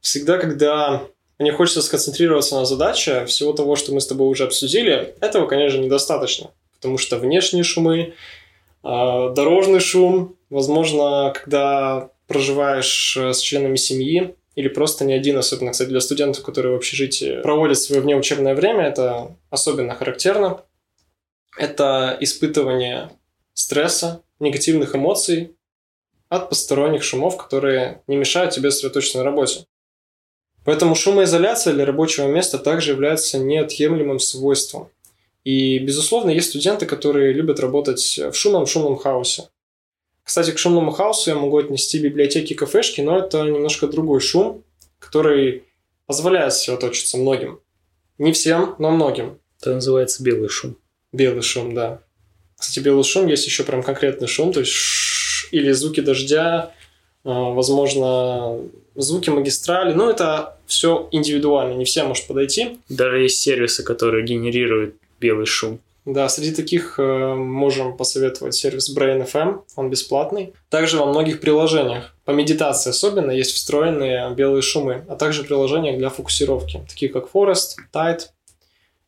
Всегда, 0.00 0.38
когда 0.38 1.02
мне 1.38 1.52
хочется 1.52 1.82
сконцентрироваться 1.82 2.54
на 2.54 2.64
задаче, 2.64 3.26
всего 3.26 3.52
того, 3.52 3.76
что 3.76 3.92
мы 3.92 4.00
с 4.00 4.06
тобой 4.06 4.28
уже 4.28 4.44
обсудили, 4.44 5.14
этого, 5.20 5.46
конечно, 5.46 5.78
недостаточно. 5.78 6.52
Потому 6.76 6.96
что 6.96 7.18
внешние 7.18 7.64
шумы, 7.64 8.14
а, 8.82 9.28
дорожный 9.28 9.80
шум, 9.80 10.34
возможно, 10.48 11.34
когда 11.34 12.08
проживаешь 12.28 13.14
э, 13.18 13.34
с 13.34 13.40
членами 13.40 13.76
семьи, 13.76 14.34
или 14.54 14.68
просто 14.68 15.04
не 15.04 15.12
один, 15.12 15.36
особенно, 15.36 15.72
кстати, 15.72 15.90
для 15.90 16.00
студентов, 16.00 16.42
которые 16.42 16.72
в 16.72 16.76
общежитии 16.76 17.42
проводят 17.42 17.78
свое 17.78 18.00
внеучебное 18.00 18.54
время, 18.54 18.84
это 18.84 19.36
особенно 19.50 19.94
характерно. 19.94 20.62
Это 21.56 22.16
испытывание 22.20 23.10
стресса, 23.54 24.22
негативных 24.40 24.94
эмоций 24.96 25.54
от 26.28 26.48
посторонних 26.48 27.02
шумов, 27.02 27.36
которые 27.36 28.02
не 28.06 28.16
мешают 28.16 28.52
тебе 28.52 28.70
сосредоточиться 28.70 29.18
на 29.18 29.24
работе. 29.24 29.66
Поэтому 30.64 30.94
шумоизоляция 30.94 31.74
для 31.74 31.84
рабочего 31.84 32.28
места 32.28 32.58
также 32.58 32.92
является 32.92 33.38
неотъемлемым 33.38 34.18
свойством. 34.18 34.88
И, 35.44 35.78
безусловно, 35.80 36.30
есть 36.30 36.50
студенты, 36.50 36.86
которые 36.86 37.32
любят 37.32 37.58
работать 37.58 38.18
в 38.18 38.32
шумном 38.32 38.66
шумном 38.66 38.96
хаосе. 38.96 39.48
Кстати, 40.22 40.52
к 40.52 40.58
шумному 40.58 40.92
хаосу 40.92 41.30
я 41.30 41.36
могу 41.36 41.58
отнести 41.58 41.98
библиотеки 41.98 42.52
и 42.52 42.56
кафешки, 42.56 43.00
но 43.00 43.18
это 43.18 43.42
немножко 43.42 43.88
другой 43.88 44.20
шум, 44.20 44.62
который 45.00 45.64
позволяет 46.06 46.52
сосредоточиться 46.52 47.18
многим. 47.18 47.60
Не 48.18 48.32
всем, 48.32 48.76
но 48.78 48.92
многим. 48.92 49.40
Это 49.60 49.74
называется 49.74 50.22
белый 50.22 50.48
шум. 50.48 50.76
Белый 51.12 51.42
шум, 51.42 51.74
да. 51.74 52.00
Кстати, 52.58 52.80
белый 52.80 53.04
шум 53.04 53.26
есть 53.26 53.46
еще 53.46 53.64
прям 53.64 53.82
конкретный 53.82 54.28
шум, 54.28 54.52
то 54.52 54.60
есть 54.60 54.72
ш- 54.72 55.48
или 55.50 55.72
звуки 55.72 56.00
дождя, 56.00 56.72
а, 57.24 57.50
возможно, 57.50 58.58
звуки 58.94 59.30
магистрали. 59.30 59.92
Ну, 59.92 60.08
это 60.08 60.56
все 60.66 61.08
индивидуально, 61.12 61.74
не 61.74 61.84
всем 61.84 62.06
может 62.08 62.26
подойти. 62.26 62.78
Даже 62.88 63.22
есть 63.22 63.40
сервисы, 63.40 63.82
которые 63.82 64.24
генерируют 64.24 64.94
белый 65.20 65.46
шум. 65.46 65.80
Да, 66.04 66.28
среди 66.28 66.52
таких 66.52 66.98
э, 66.98 67.34
можем 67.34 67.96
посоветовать 67.96 68.54
сервис 68.56 68.92
Brain 68.96 69.24
FM, 69.24 69.60
он 69.76 69.88
бесплатный. 69.88 70.52
Также 70.68 70.98
во 70.98 71.06
многих 71.06 71.40
приложениях, 71.40 72.16
по 72.24 72.32
медитации 72.32 72.90
особенно, 72.90 73.30
есть 73.30 73.52
встроенные 73.52 74.34
белые 74.34 74.62
шумы, 74.62 75.04
а 75.08 75.14
также 75.14 75.44
приложения 75.44 75.96
для 75.96 76.08
фокусировки, 76.10 76.84
такие 76.88 77.08
как 77.12 77.28
Forest, 77.32 77.76
Tide 77.94 78.22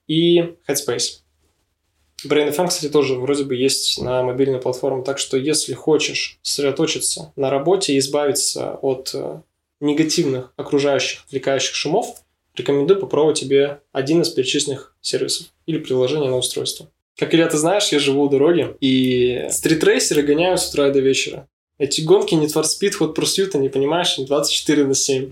и 0.06 0.54
Headspace. 0.68 1.23
Brain 2.28 2.54
FM, 2.54 2.68
кстати, 2.68 2.90
тоже 2.90 3.14
вроде 3.14 3.44
бы 3.44 3.54
есть 3.56 4.00
на 4.00 4.22
мобильной 4.22 4.60
платформе, 4.60 5.02
так 5.02 5.18
что 5.18 5.36
если 5.36 5.74
хочешь 5.74 6.38
сосредоточиться 6.42 7.32
на 7.36 7.50
работе 7.50 7.94
и 7.94 7.98
избавиться 7.98 8.74
от 8.82 9.10
э, 9.14 9.40
негативных 9.80 10.52
окружающих, 10.56 11.24
отвлекающих 11.26 11.74
шумов, 11.74 12.22
рекомендую 12.56 13.00
попробовать 13.00 13.40
тебе 13.40 13.80
один 13.92 14.22
из 14.22 14.30
перечисленных 14.30 14.96
сервисов 15.00 15.48
или 15.66 15.78
приложений 15.78 16.28
на 16.28 16.36
устройство. 16.36 16.88
Как 17.16 17.34
Илья, 17.34 17.46
ты 17.46 17.56
знаешь, 17.58 17.88
я 17.88 17.98
живу 17.98 18.22
у 18.22 18.28
дороги, 18.28 18.74
и 18.80 19.46
стритрейсеры 19.50 20.22
гоняют 20.22 20.60
с 20.60 20.70
утра 20.70 20.90
до 20.90 21.00
вечера. 21.00 21.48
Эти 21.78 22.00
гонки 22.00 22.34
Need 22.34 22.52
for 22.52 22.64
Speed, 22.64 22.98
Hot 23.00 23.14
Pursuit, 23.14 23.56
не 23.58 23.68
понимаешь, 23.68 24.16
24 24.16 24.86
на 24.86 24.94
7. 24.94 25.30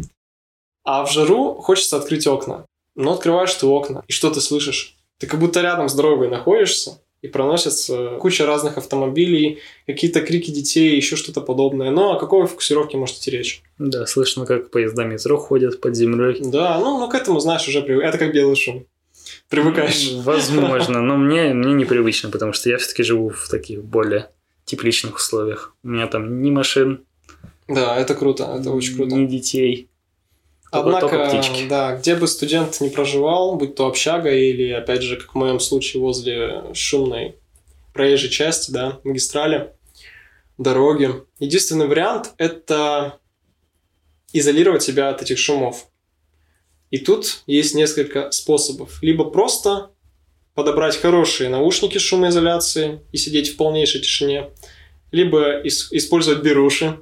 А 0.84 1.04
в 1.04 1.12
жару 1.12 1.54
хочется 1.54 1.96
открыть 1.96 2.26
окна. 2.26 2.66
Но 2.94 3.14
открываешь 3.14 3.54
ты 3.54 3.66
окна, 3.66 4.04
и 4.06 4.12
что 4.12 4.30
ты 4.30 4.40
слышишь? 4.40 4.96
Ты 5.22 5.28
как 5.28 5.38
будто 5.38 5.60
рядом 5.60 5.88
с 5.88 5.94
дорогой 5.94 6.28
находишься, 6.28 6.98
и 7.20 7.28
проносится 7.28 8.16
куча 8.18 8.44
разных 8.44 8.76
автомобилей, 8.76 9.60
какие-то 9.86 10.20
крики 10.20 10.50
детей, 10.50 10.96
еще 10.96 11.14
что-то 11.14 11.40
подобное. 11.40 11.92
Но 11.92 12.16
о 12.16 12.18
какой 12.18 12.44
фокусировке 12.48 12.96
может 12.96 13.18
идти 13.18 13.30
речь? 13.30 13.62
Да, 13.78 14.04
слышно, 14.06 14.46
как 14.46 14.72
поезда 14.72 15.04
метро 15.04 15.36
ходят 15.38 15.80
под 15.80 15.94
землей. 15.94 16.40
Да, 16.40 16.76
ну, 16.80 16.98
ну 16.98 17.08
к 17.08 17.14
этому, 17.14 17.38
знаешь, 17.38 17.68
уже 17.68 17.82
привык. 17.82 18.02
Это 18.02 18.18
как 18.18 18.34
белый 18.34 18.56
шум. 18.56 18.84
Привыкаешь. 19.48 20.10
Возможно, 20.24 21.00
но 21.00 21.16
мне, 21.16 21.54
мне 21.54 21.72
непривычно, 21.74 22.28
потому 22.28 22.52
что 22.52 22.68
я 22.68 22.78
все-таки 22.78 23.04
живу 23.04 23.28
в 23.28 23.48
таких 23.48 23.84
более 23.84 24.28
тепличных 24.64 25.18
условиях. 25.18 25.76
У 25.84 25.88
меня 25.90 26.08
там 26.08 26.42
ни 26.42 26.50
машин. 26.50 27.04
Да, 27.68 27.96
это 27.96 28.16
круто, 28.16 28.56
это 28.58 28.72
очень 28.72 28.96
круто. 28.96 29.14
Ни 29.14 29.26
детей. 29.26 29.88
Однако, 30.74 31.30
да, 31.68 31.96
где 31.96 32.14
бы 32.14 32.26
студент 32.26 32.80
не 32.80 32.88
проживал, 32.88 33.56
будь 33.56 33.74
то 33.74 33.86
общага 33.86 34.30
или, 34.30 34.70
опять 34.70 35.02
же, 35.02 35.18
как 35.18 35.34
в 35.34 35.38
моем 35.38 35.60
случае, 35.60 36.02
возле 36.02 36.64
шумной 36.72 37.36
проезжей 37.92 38.30
части, 38.30 38.70
да, 38.70 38.98
магистрали, 39.04 39.74
дороги, 40.56 41.10
единственный 41.38 41.86
вариант– 41.86 42.32
это 42.38 43.18
изолировать 44.32 44.82
себя 44.82 45.10
от 45.10 45.20
этих 45.20 45.38
шумов. 45.38 45.88
И 46.90 46.96
тут 46.96 47.42
есть 47.46 47.74
несколько 47.74 48.30
способов. 48.30 49.02
Либо 49.02 49.24
просто 49.24 49.90
подобрать 50.54 50.96
хорошие 50.96 51.50
наушники 51.50 51.98
с 51.98 52.02
шумоизоляцией 52.02 53.00
и 53.12 53.18
сидеть 53.18 53.50
в 53.50 53.56
полнейшей 53.56 54.00
тишине, 54.00 54.50
либо 55.10 55.60
использовать 55.66 56.42
беруши, 56.42 56.98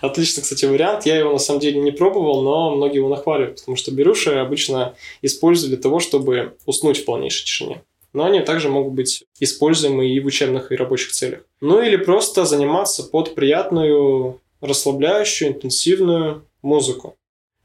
Отличный, 0.00 0.42
кстати, 0.42 0.64
вариант. 0.64 1.06
Я 1.06 1.16
его 1.16 1.32
на 1.32 1.38
самом 1.38 1.60
деле 1.60 1.80
не 1.80 1.92
пробовал, 1.92 2.42
но 2.42 2.74
многие 2.74 2.96
его 2.96 3.08
нахваливают, 3.08 3.60
потому 3.60 3.76
что 3.76 3.90
беруши 3.90 4.30
обычно 4.30 4.94
используют 5.22 5.74
для 5.74 5.82
того, 5.82 6.00
чтобы 6.00 6.56
уснуть 6.66 6.98
в 6.98 7.04
полнейшей 7.04 7.44
тишине. 7.44 7.82
Но 8.12 8.24
они 8.24 8.40
также 8.40 8.68
могут 8.68 8.92
быть 8.92 9.24
используемы 9.40 10.08
и 10.08 10.20
в 10.20 10.26
учебных, 10.26 10.70
и 10.70 10.76
рабочих 10.76 11.10
целях. 11.10 11.40
Ну 11.60 11.82
или 11.82 11.96
просто 11.96 12.44
заниматься 12.44 13.02
под 13.02 13.34
приятную, 13.34 14.40
расслабляющую, 14.60 15.50
интенсивную 15.50 16.46
музыку, 16.62 17.16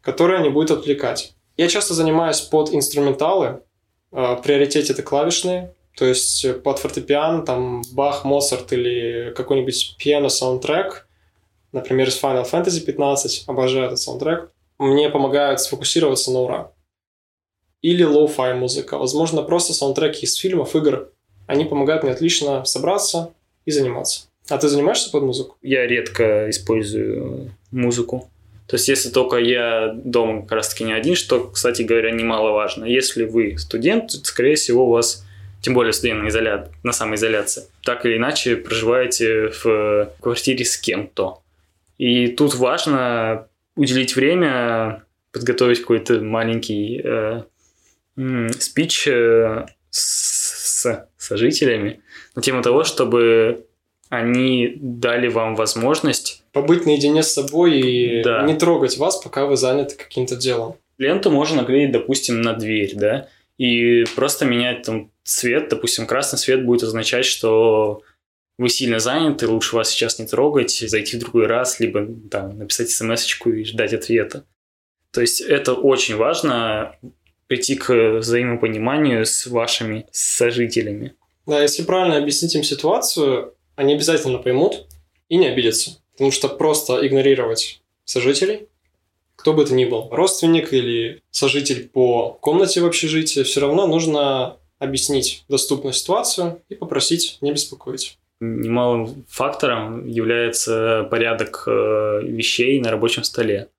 которая 0.01 0.41
не 0.41 0.49
будет 0.49 0.71
отвлекать. 0.71 1.33
Я 1.55 1.67
часто 1.67 1.93
занимаюсь 1.93 2.41
под 2.41 2.73
инструменталы, 2.73 3.61
в 4.11 4.17
э, 4.17 4.41
приоритете 4.43 4.93
это 4.93 5.03
клавишные, 5.03 5.75
то 5.95 6.05
есть 6.05 6.63
под 6.63 6.79
фортепиано, 6.79 7.45
там 7.45 7.83
Бах, 7.91 8.25
Моцарт 8.25 8.73
или 8.73 9.33
какой-нибудь 9.35 9.97
пиано-саундтрек– 9.99 11.05
например, 11.71 12.07
из 12.07 12.21
Final 12.21 12.49
Fantasy 12.49 12.81
15, 12.81 13.45
обожаю 13.47 13.85
этот 13.85 13.99
саундтрек, 13.99 14.51
мне 14.77 15.09
помогают 15.09 15.59
сфокусироваться 15.59 16.31
на 16.31 16.39
ура. 16.39 16.71
Или 17.81 18.03
lo-fi 18.03 18.55
музыка, 18.55 18.97
возможно, 18.97 19.41
просто 19.41 19.73
саундтреки 19.73 20.25
из 20.25 20.35
фильмов, 20.35 20.75
игр. 20.75 21.09
Они 21.47 21.65
помогают 21.65 22.03
мне 22.03 22.11
отлично 22.11 22.65
собраться 22.65 23.33
и 23.65 23.71
заниматься. 23.71 24.27
А 24.49 24.57
ты 24.57 24.67
занимаешься 24.67 25.11
под 25.11 25.23
музыку? 25.23 25.57
Я 25.61 25.85
редко 25.85 26.49
использую 26.49 27.51
музыку. 27.71 28.29
То 28.67 28.75
есть, 28.75 28.87
если 28.87 29.09
только 29.09 29.37
я 29.37 29.91
дома 29.95 30.41
как 30.43 30.51
раз-таки 30.53 30.83
не 30.83 30.93
один, 30.93 31.15
что, 31.15 31.47
кстати 31.47 31.81
говоря, 31.81 32.11
немаловажно. 32.11 32.85
Если 32.85 33.25
вы 33.25 33.57
студент, 33.57 34.11
скорее 34.11 34.55
всего, 34.55 34.85
у 34.87 34.91
вас, 34.91 35.25
тем 35.61 35.73
более 35.73 35.93
студент 35.93 36.23
на, 36.23 36.27
изоля... 36.29 36.69
на 36.83 36.91
самоизоляции, 36.91 37.63
так 37.83 38.05
или 38.05 38.17
иначе 38.17 38.57
проживаете 38.57 39.51
в 39.63 40.11
квартире 40.21 40.65
с 40.65 40.77
кем-то. 40.77 41.41
И 41.99 42.29
тут 42.29 42.55
важно 42.55 43.47
уделить 43.75 44.15
время, 44.15 45.03
подготовить 45.31 45.81
какой-то 45.81 46.21
маленький 46.21 47.01
э, 47.03 47.43
спич 48.57 49.07
э, 49.07 49.67
с 49.91 51.07
сожителями 51.17 52.01
на 52.35 52.41
тему 52.41 52.63
того, 52.63 52.83
чтобы 52.83 53.65
они 54.09 54.73
дали 54.77 55.27
вам 55.27 55.55
возможность 55.55 56.43
побыть 56.51 56.85
наедине 56.85 57.21
с 57.21 57.33
собой 57.33 57.79
и 57.79 58.23
да. 58.23 58.43
не 58.43 58.55
трогать 58.55 58.97
вас, 58.97 59.21
пока 59.21 59.45
вы 59.45 59.55
заняты 59.55 59.95
каким-то 59.95 60.35
делом. 60.35 60.77
Ленту 60.97 61.29
можно 61.29 61.57
наклеить, 61.57 61.91
допустим, 61.91 62.41
на 62.41 62.53
дверь, 62.53 62.93
да, 62.95 63.27
и 63.57 64.05
просто 64.15 64.45
менять 64.45 64.83
там 64.83 65.11
цвет, 65.23 65.69
допустим, 65.69 66.07
красный 66.07 66.39
цвет 66.39 66.65
будет 66.65 66.83
означать, 66.83 67.25
что 67.25 68.01
вы 68.59 68.67
сильно 68.67 68.99
заняты, 68.99 69.47
лучше 69.47 69.77
вас 69.77 69.89
сейчас 69.89 70.19
не 70.19 70.27
трогать, 70.27 70.71
зайти 70.71 71.15
в 71.15 71.21
другой 71.21 71.47
раз, 71.47 71.79
либо 71.79 72.05
там, 72.29 72.59
написать 72.59 72.89
смс 72.89 73.25
и 73.45 73.63
ждать 73.63 73.93
ответа. 73.93 74.43
То 75.11 75.21
есть 75.21 75.39
это 75.39 75.73
очень 75.73 76.17
важно 76.17 76.97
прийти 77.47 77.75
к 77.75 78.17
взаимопониманию 78.19 79.25
с 79.25 79.47
вашими 79.47 80.07
сожителями. 80.11 81.15
Да, 81.45 81.61
если 81.61 81.83
правильно 81.83 82.17
объяснить 82.17 82.53
им 82.53 82.63
ситуацию, 82.63 83.53
они 83.77 83.93
обязательно 83.93 84.39
поймут 84.39 84.87
и 85.29 85.37
не 85.37 85.47
обидятся. 85.47 86.01
Потому 86.11 86.31
что 86.31 86.49
просто 86.49 87.07
игнорировать 87.07 87.81
сожителей, 88.03 88.67
кто 89.37 89.53
бы 89.53 89.63
это 89.63 89.73
ни 89.73 89.85
был, 89.85 90.09
родственник 90.11 90.73
или 90.73 91.21
сожитель 91.31 91.87
по 91.87 92.33
комнате 92.41 92.81
в 92.81 92.85
общежитии, 92.85 93.43
все 93.43 93.61
равно 93.61 93.87
нужно 93.87 94.57
объяснить 94.79 95.45
доступную 95.47 95.93
ситуацию 95.93 96.61
и 96.67 96.75
попросить 96.75 97.37
не 97.39 97.53
беспокоить 97.53 98.17
немалым 98.39 99.25
фактором 99.27 100.07
является 100.07 101.07
порядок 101.09 101.63
э, 101.67 102.21
вещей 102.23 102.79
на 102.79 102.91
рабочем 102.91 103.23
столе. 103.23 103.69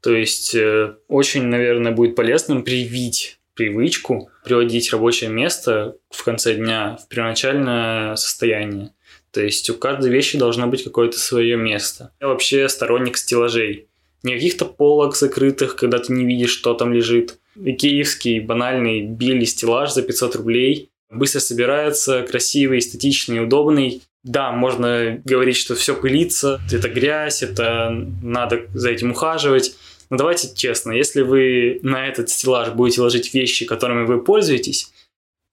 То 0.00 0.14
есть 0.14 0.54
э, 0.54 0.94
очень, 1.08 1.44
наверное, 1.44 1.92
будет 1.92 2.14
полезным 2.14 2.62
привить 2.62 3.38
привычку 3.54 4.30
приводить 4.44 4.92
рабочее 4.92 5.30
место 5.30 5.96
в 6.10 6.22
конце 6.24 6.54
дня 6.54 6.98
в 7.02 7.08
первоначальное 7.08 8.16
состояние. 8.16 8.92
То 9.30 9.42
есть 9.42 9.68
у 9.70 9.74
каждой 9.74 10.10
вещи 10.10 10.38
должно 10.38 10.66
быть 10.66 10.84
какое-то 10.84 11.18
свое 11.18 11.56
место. 11.56 12.12
Я 12.20 12.28
вообще 12.28 12.68
сторонник 12.68 13.16
стеллажей. 13.16 13.88
Не 14.22 14.34
каких-то 14.34 14.64
полок 14.64 15.16
закрытых, 15.16 15.76
когда 15.76 15.98
ты 15.98 16.12
не 16.12 16.24
видишь, 16.24 16.50
что 16.50 16.74
там 16.74 16.92
лежит. 16.92 17.38
Икеевский 17.56 18.40
банальный 18.40 19.02
били 19.02 19.44
стеллаж 19.44 19.92
за 19.92 20.02
500 20.02 20.36
рублей 20.36 20.90
быстро 21.14 21.40
собирается, 21.40 22.22
красивый, 22.22 22.78
эстетичный, 22.78 23.42
удобный. 23.42 24.02
Да, 24.22 24.52
можно 24.52 25.20
говорить, 25.24 25.56
что 25.56 25.74
все 25.74 25.94
пылится, 25.94 26.60
это 26.72 26.88
грязь, 26.88 27.42
это 27.42 27.90
надо 28.22 28.66
за 28.72 28.90
этим 28.90 29.10
ухаживать. 29.10 29.76
Но 30.10 30.16
давайте 30.16 30.48
честно, 30.54 30.92
если 30.92 31.22
вы 31.22 31.80
на 31.82 32.06
этот 32.06 32.30
стеллаж 32.30 32.70
будете 32.70 33.00
ложить 33.00 33.34
вещи, 33.34 33.66
которыми 33.66 34.06
вы 34.06 34.22
пользуетесь, 34.22 34.92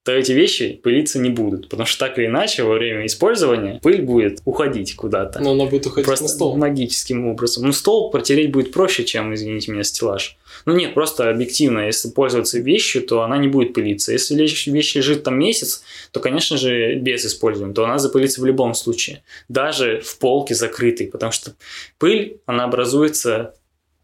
то 0.04 0.12
эти 0.12 0.32
вещи 0.32 0.80
пылиться 0.82 1.18
не 1.18 1.30
будут. 1.30 1.68
Потому 1.68 1.86
что 1.86 2.06
так 2.06 2.18
или 2.18 2.26
иначе 2.26 2.64
во 2.64 2.74
время 2.74 3.06
использования 3.06 3.78
пыль 3.82 4.02
будет 4.02 4.40
уходить 4.44 4.96
куда-то. 4.96 5.40
Но 5.40 5.52
она 5.52 5.66
будет 5.66 5.86
уходить 5.86 6.06
просто 6.06 6.24
на 6.24 6.28
стол. 6.28 6.56
магическим 6.56 7.26
образом. 7.28 7.64
Ну, 7.64 7.72
стол 7.72 8.10
протереть 8.10 8.50
будет 8.50 8.72
проще, 8.72 9.04
чем, 9.04 9.32
извините 9.32 9.70
меня, 9.70 9.84
стеллаж. 9.84 10.36
Ну 10.66 10.74
нет, 10.74 10.94
просто 10.94 11.30
объективно, 11.30 11.86
если 11.86 12.10
пользоваться 12.10 12.58
вещью, 12.58 13.02
то 13.02 13.22
она 13.22 13.38
не 13.38 13.48
будет 13.48 13.74
пылиться. 13.74 14.12
Если 14.12 14.34
вещь 14.36 14.94
лежит 14.96 15.22
там 15.22 15.38
месяц, 15.38 15.82
то, 16.10 16.20
конечно 16.20 16.56
же, 16.56 16.96
без 16.96 17.24
использования, 17.24 17.74
то 17.74 17.84
она 17.84 17.98
запылится 17.98 18.40
в 18.40 18.44
любом 18.44 18.74
случае. 18.74 19.22
Даже 19.48 20.00
в 20.00 20.18
полке 20.18 20.54
закрытой, 20.54 21.06
потому 21.06 21.32
что 21.32 21.54
пыль, 21.98 22.40
она 22.46 22.64
образуется 22.64 23.54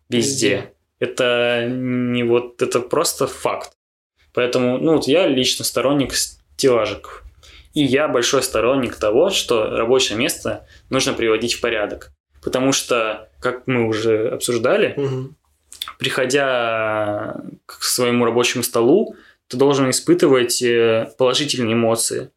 везде. 0.09 0.49
везде. 0.49 0.73
Это 1.01 1.69
не 1.71 2.25
вот, 2.25 2.63
это 2.63 2.81
просто 2.81 3.27
факт. 3.27 3.73
Поэтому, 4.35 4.79
ну, 4.79 4.95
вот 4.95 5.07
я 5.09 5.27
лично 5.27 5.65
сторонник 5.65 6.15
стеллажиков. 6.15 7.25
И 7.75 7.83
я 7.83 8.09
большой 8.09 8.43
сторонник 8.43 8.97
того, 8.97 9.31
что 9.31 9.71
рабочее 9.71 10.19
место 10.19 10.67
нужно 10.91 11.13
приводить 11.13 11.55
в 11.55 11.61
порядок. 11.61 12.13
Потому 12.43 12.73
что, 12.73 13.29
как 13.41 13.67
мы 13.67 13.87
уже 13.87 14.29
обсуждали, 14.29 14.95
угу 14.97 15.35
приходя 15.99 17.37
к 17.67 17.83
своему 17.83 18.25
рабочему 18.25 18.63
столу, 18.63 19.17
ты 19.49 19.57
должен 19.57 19.91
испытывать 19.91 20.63
э, 20.63 21.11
положительные 21.17 21.75
эмоции. 21.75 22.31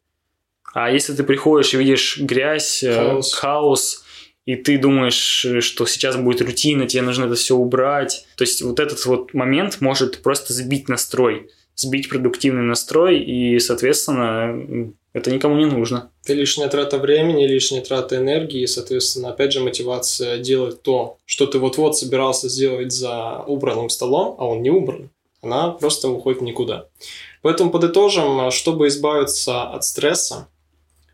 А 0.72 0.90
если 0.90 1.14
ты 1.14 1.22
приходишь 1.24 1.74
и 1.74 1.76
видишь 1.76 2.18
грязь, 2.18 2.82
э, 2.82 2.94
хаос, 2.94 3.34
хаос 3.34 4.04
и 4.44 4.56
ты 4.56 4.78
думаешь, 4.78 5.46
что 5.64 5.86
сейчас 5.86 6.16
будет 6.16 6.40
рутина, 6.42 6.86
тебе 6.88 7.02
нужно 7.02 7.26
это 7.26 7.34
все 7.34 7.54
убрать. 7.54 8.26
То 8.36 8.42
есть 8.42 8.62
вот 8.62 8.80
этот 8.80 9.04
вот 9.06 9.34
момент 9.34 9.80
может 9.80 10.22
просто 10.22 10.52
сбить 10.52 10.88
настрой, 10.88 11.50
сбить 11.74 12.08
продуктивный 12.08 12.62
настрой, 12.62 13.18
и, 13.20 13.58
соответственно, 13.58 14.92
это 15.12 15.30
никому 15.30 15.56
не 15.56 15.66
нужно. 15.66 16.10
Это 16.24 16.34
лишняя 16.34 16.68
трата 16.68 16.98
времени, 16.98 17.46
лишняя 17.46 17.82
трата 17.82 18.16
энергии, 18.16 18.62
и, 18.62 18.66
соответственно, 18.66 19.30
опять 19.30 19.52
же, 19.52 19.60
мотивация 19.60 20.38
делать 20.38 20.82
то, 20.82 21.18
что 21.26 21.46
ты 21.46 21.58
вот-вот 21.58 21.96
собирался 21.96 22.48
сделать 22.48 22.92
за 22.92 23.42
убранным 23.46 23.90
столом, 23.90 24.36
а 24.38 24.46
он 24.46 24.62
не 24.62 24.70
убран, 24.70 25.10
она 25.42 25.70
просто 25.70 26.08
уходит 26.08 26.42
никуда. 26.42 26.86
Поэтому 27.42 27.70
подытожим, 27.70 28.50
чтобы 28.50 28.88
избавиться 28.88 29.64
от 29.64 29.84
стресса 29.84 30.48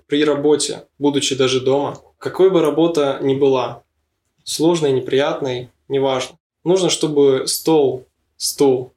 при 0.07 0.25
работе, 0.25 0.85
будучи 0.99 1.35
даже 1.35 1.61
дома, 1.61 2.01
какой 2.19 2.51
бы 2.51 2.61
работа 2.61 3.19
ни 3.23 3.35
была, 3.35 3.83
сложной, 4.45 4.93
неприятной, 4.93 5.71
неважно, 5.89 6.39
нужно, 6.65 6.91
чтобы 6.91 7.45
стол, 7.47 8.07
стул 8.37 8.93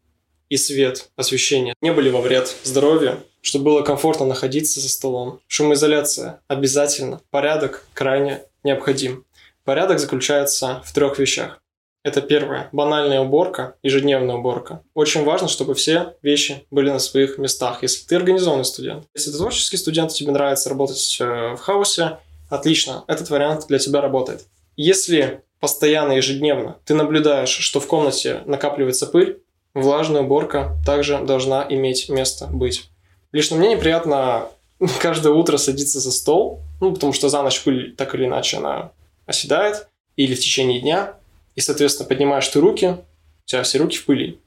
и 0.52 0.58
свет, 0.58 1.10
освещение 1.16 1.74
не 1.80 1.94
были 1.94 2.10
во 2.10 2.20
вред 2.20 2.54
здоровью, 2.64 3.24
чтобы 3.42 3.66
было 3.66 3.82
комфортно 3.84 4.26
находиться 4.26 4.82
за 4.82 4.90
столом. 4.90 5.40
Шумоизоляция 5.48 6.42
обязательно, 6.50 7.22
порядок 7.32 7.86
крайне 7.94 8.44
необходим. 8.66 9.26
Порядок 9.64 10.00
заключается 10.00 10.84
в 10.86 10.94
трех 10.94 11.20
вещах. 11.20 11.62
Это 12.04 12.20
первое. 12.20 12.68
Банальная 12.74 13.22
уборка, 13.22 13.76
ежедневная 13.82 14.36
уборка. 14.36 14.84
Очень 14.94 15.24
важно, 15.24 15.48
чтобы 15.48 15.74
все 15.74 16.16
вещи 16.22 16.66
были 16.70 16.90
на 16.90 17.00
своих 17.00 17.38
местах. 17.38 17.82
Если 17.82 18.06
ты 18.06 18.18
организованный 18.18 18.66
студент, 18.66 19.06
если 19.16 19.32
ты 19.32 19.38
творческий 19.38 19.78
студент, 19.78 20.12
тебе 20.12 20.32
нравится 20.32 20.68
работать 20.68 21.18
э, 21.22 21.54
в 21.56 21.60
хаосе, 21.60 22.18
отлично, 22.50 23.06
этот 23.08 23.30
вариант 23.30 23.68
для 23.70 23.80
тебя 23.80 24.02
работает. 24.02 24.42
Если 24.76 25.44
постоянно, 25.62 26.12
ежедневно 26.12 26.78
ты 26.84 26.94
наблюдаешь, 26.94 27.50
что 27.50 27.80
в 27.80 27.88
комнате 27.88 28.42
накапливается 28.46 29.08
пыль, 29.08 29.42
влажная 29.74 30.22
уборка 30.22 30.78
также 30.86 31.20
должна 31.20 31.66
иметь 31.70 32.10
место 32.10 32.48
быть. 32.48 32.90
Лично 33.32 33.58
мне 33.58 33.70
неприятно 33.70 34.48
каждое 35.00 35.34
утро 35.34 35.58
садиться 35.58 36.00
за 36.00 36.12
стол, 36.12 36.62
ну, 36.80 36.94
потому 36.94 37.14
что 37.14 37.30
за 37.30 37.42
ночь 37.42 37.62
пыль 37.62 37.96
так 37.96 38.16
или 38.16 38.26
иначе 38.26 38.58
она 38.58 38.92
оседает, 39.26 39.88
или 40.16 40.36
в 40.36 40.40
течение 40.40 40.82
дня, 40.82 41.16
и, 41.56 41.62
соответственно, 41.62 42.08
поднимаешь 42.08 42.48
ты 42.48 42.60
руки, 42.60 42.98
у 42.98 43.46
тебя 43.46 43.64
все 43.64 43.78
руки 43.78 43.98
в 43.98 44.06
пыли. 44.06 44.40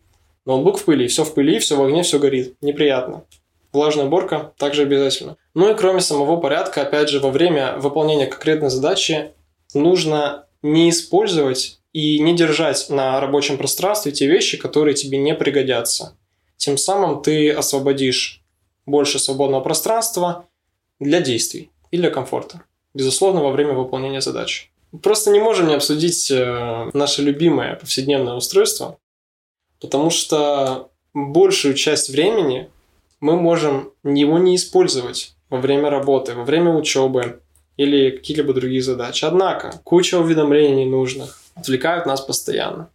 Ноутбук 0.47 0.79
в 0.79 0.85
пыли, 0.85 1.09
все 1.09 1.25
в 1.25 1.35
пыли, 1.35 1.59
все 1.59 1.77
в 1.77 1.83
огне, 1.83 2.03
все 2.03 2.19
горит. 2.19 2.57
Неприятно. 2.61 3.25
Влажная 3.73 4.07
уборка 4.07 4.53
также 4.59 4.83
обязательно. 4.83 5.37
Ну 5.55 5.71
и 5.71 5.75
кроме 5.75 6.01
самого 6.01 6.37
порядка, 6.37 6.83
опять 6.83 7.09
же, 7.09 7.19
во 7.19 7.31
время 7.31 7.77
выполнения 7.79 8.27
конкретной 8.27 8.71
задачи 8.71 9.33
нужно 9.73 10.47
не 10.63 10.91
использовать 10.91 11.81
и 11.95 12.19
не 12.19 12.35
держать 12.35 12.91
на 12.91 13.21
рабочем 13.21 13.57
пространстве 13.57 14.13
те 14.13 14.27
вещи, 14.27 14.59
которые 14.59 14.95
тебе 14.95 15.17
не 15.17 15.35
пригодятся. 15.35 16.19
Тем 16.57 16.77
самым 16.77 17.23
ты 17.23 17.51
освободишь 17.51 18.43
больше 18.85 19.19
свободного 19.19 19.63
пространства 19.63 20.49
для 20.99 21.21
действий 21.21 21.71
и 21.93 21.97
для 21.97 22.11
комфорта. 22.11 22.63
Безусловно, 22.95 23.43
во 23.43 23.53
время 23.53 23.75
выполнения 23.75 24.21
задач. 24.21 24.73
Просто 25.03 25.31
не 25.31 25.39
можем 25.39 25.69
не 25.69 25.75
обсудить 25.75 26.31
э, 26.31 26.91
наше 26.93 27.23
любимое 27.23 27.77
повседневное 27.77 28.35
устройство, 28.35 28.99
потому 29.81 30.11
что 30.11 30.91
большую 31.13 31.75
часть 31.75 32.09
времени 32.09 32.71
мы 33.21 33.37
можем 33.37 33.93
его 34.03 34.39
не 34.39 34.57
использовать 34.57 35.37
во 35.49 35.59
время 35.59 35.91
работы, 35.91 36.35
во 36.35 36.45
время 36.45 36.73
учебы 36.75 37.41
или 37.77 38.11
каких-либо 38.11 38.53
других 38.53 38.85
задач. 38.85 39.23
Однако, 39.23 39.81
куча 39.85 40.19
уведомлений 40.19 40.87
нужных 40.87 41.44
отвлекают 41.55 42.07
нас 42.07 42.21
постоянно. 42.21 42.91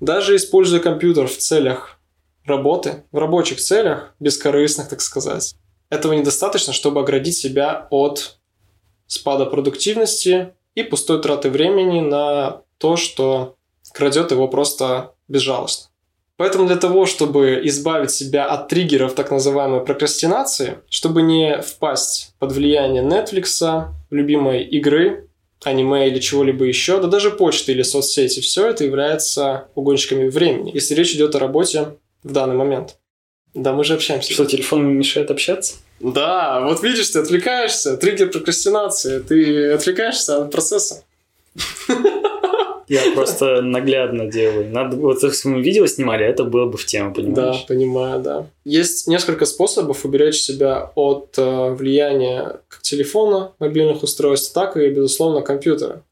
Даже 0.00 0.36
используя 0.36 0.80
компьютер 0.80 1.26
в 1.26 1.36
целях 1.36 1.98
работы, 2.44 3.04
в 3.12 3.18
рабочих 3.18 3.58
целях, 3.60 4.14
бескорыстных, 4.18 4.88
так 4.88 5.00
сказать, 5.00 5.54
этого 5.90 6.12
недостаточно, 6.14 6.72
чтобы 6.72 7.00
оградить 7.00 7.36
себя 7.36 7.86
от 7.90 8.38
спада 9.06 9.44
продуктивности 9.44 10.54
и 10.74 10.82
пустой 10.82 11.20
траты 11.20 11.50
времени 11.50 12.00
на 12.00 12.62
то, 12.78 12.96
что 12.96 13.56
крадет 13.92 14.30
его 14.30 14.48
просто 14.48 15.14
безжалостно. 15.28 15.90
Поэтому 16.36 16.66
для 16.66 16.76
того, 16.76 17.04
чтобы 17.04 17.60
избавить 17.64 18.12
себя 18.12 18.46
от 18.46 18.68
триггеров 18.68 19.14
так 19.14 19.30
называемой 19.30 19.84
прокрастинации, 19.84 20.78
чтобы 20.88 21.20
не 21.20 21.60
впасть 21.60 22.34
под 22.38 22.52
влияние 22.52 23.02
Netflix, 23.02 23.88
любимой 24.08 24.62
игры, 24.62 25.28
аниме 25.64 26.08
или 26.08 26.18
чего-либо 26.18 26.64
еще, 26.64 27.00
да 27.00 27.08
даже 27.08 27.30
почты 27.30 27.72
или 27.72 27.82
соцсети, 27.82 28.40
все 28.40 28.68
это 28.68 28.84
является 28.84 29.68
угонщиками 29.74 30.28
времени, 30.28 30.70
если 30.72 30.94
речь 30.94 31.12
идет 31.12 31.34
о 31.34 31.38
работе 31.38 31.96
в 32.22 32.32
данный 32.32 32.56
момент. 32.56 32.96
Да, 33.52 33.72
мы 33.72 33.84
же 33.84 33.94
общаемся. 33.94 34.32
Что, 34.32 34.44
телефон 34.44 34.86
мешает 34.96 35.30
общаться? 35.30 35.74
Да, 35.98 36.60
вот 36.60 36.82
видишь, 36.82 37.10
ты 37.10 37.18
отвлекаешься, 37.18 37.96
триггер 37.96 38.30
прокрастинации, 38.30 39.18
ты 39.18 39.72
отвлекаешься 39.72 40.42
от 40.42 40.52
процесса. 40.52 41.04
Я 42.90 43.12
просто 43.14 43.62
наглядно 43.62 44.26
делаю. 44.26 44.68
Надо, 44.68 44.96
вот 44.96 45.22
если 45.22 45.48
мы 45.48 45.62
видео 45.62 45.86
снимали, 45.86 46.26
это 46.26 46.42
было 46.42 46.66
бы 46.66 46.76
в 46.76 46.84
тему, 46.84 47.14
понимаешь? 47.14 47.60
Да, 47.60 47.64
понимаю, 47.68 48.20
да. 48.20 48.46
Есть 48.64 49.06
несколько 49.06 49.46
способов 49.46 50.04
уберечь 50.04 50.40
себя 50.40 50.90
от 50.96 51.34
э, 51.38 51.70
влияния 51.70 52.58
как 52.66 52.82
телефона, 52.82 53.52
мобильных 53.60 54.02
устройств, 54.02 54.52
так 54.52 54.76
и, 54.76 54.88
безусловно, 54.88 55.40
компьютера. 55.40 56.02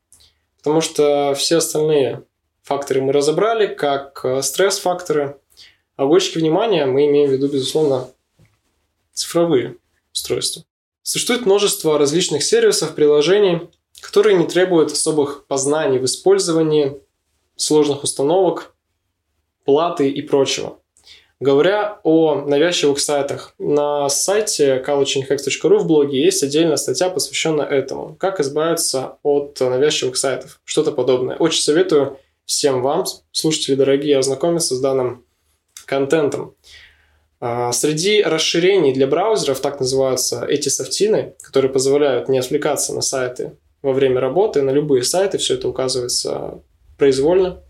Потому 0.59 0.81
что 0.81 1.35
все 1.37 1.57
остальные 1.57 2.23
факторы 2.63 3.03
мы 3.03 3.13
разобрали, 3.13 3.67
как 3.67 4.21
э, 4.23 4.41
стресс-факторы. 4.41 5.37
А 5.97 6.05
угольщики 6.05 6.39
внимания 6.39 6.87
мы 6.87 7.07
имеем 7.07 7.29
в 7.29 7.33
виду, 7.33 7.49
безусловно, 7.49 8.09
цифровые 9.13 9.75
устройства. 10.15 10.63
Существует 11.03 11.45
множество 11.45 11.99
различных 11.99 12.45
сервисов, 12.45 12.95
приложений, 12.95 13.63
которые 14.01 14.37
не 14.37 14.47
требуют 14.47 14.93
особых 14.93 15.47
познаний 15.47 15.99
в 15.99 16.05
использовании 16.05 17.01
сложных 17.57 18.05
установок, 18.05 18.75
платы 19.65 20.09
и 20.11 20.23
прочего. 20.23 20.79
Говоря 21.41 22.01
о 22.03 22.43
навязчивых 22.47 22.99
сайтах, 22.99 23.55
на 23.59 24.09
сайте 24.09 24.83
collegeinhacks.ru 24.85 25.79
в 25.79 25.87
блоге 25.87 26.25
есть 26.25 26.43
отдельная 26.43 26.77
статья, 26.77 27.11
посвященная 27.11 27.67
этому. 27.67 28.17
Как 28.17 28.41
избавиться 28.41 29.19
от 29.23 29.61
навязчивых 29.61 30.17
сайтов. 30.17 30.61
Что-то 30.65 30.91
подобное. 30.91 31.37
Очень 31.37 31.63
советую 31.63 32.19
всем 32.45 32.83
вам, 32.83 33.05
слушатели 33.31 33.77
дорогие, 33.77 34.19
ознакомиться 34.19 34.75
с 34.75 34.81
данным 34.81 35.25
контентом. 35.87 36.57
А, 37.41 37.71
среди 37.71 38.21
расширений 38.21 38.93
для 38.93 39.07
браузеров 39.07 39.61
так 39.61 39.79
называются 39.79 40.45
эти 40.45 40.69
софтины, 40.69 41.35
которые 41.41 41.73
позволяют 41.73 42.29
не 42.29 42.39
отвлекаться 42.39 42.93
на 42.93 43.01
сайты 43.01 43.53
во 43.89 43.95
время 43.95 44.21
работы, 44.21 44.63
на 44.63 44.71
любые 44.71 45.03
сайты, 45.03 45.39
все 45.39 45.55
это 45.55 45.69
указывается 45.69 46.63
произвольно. 46.99 47.63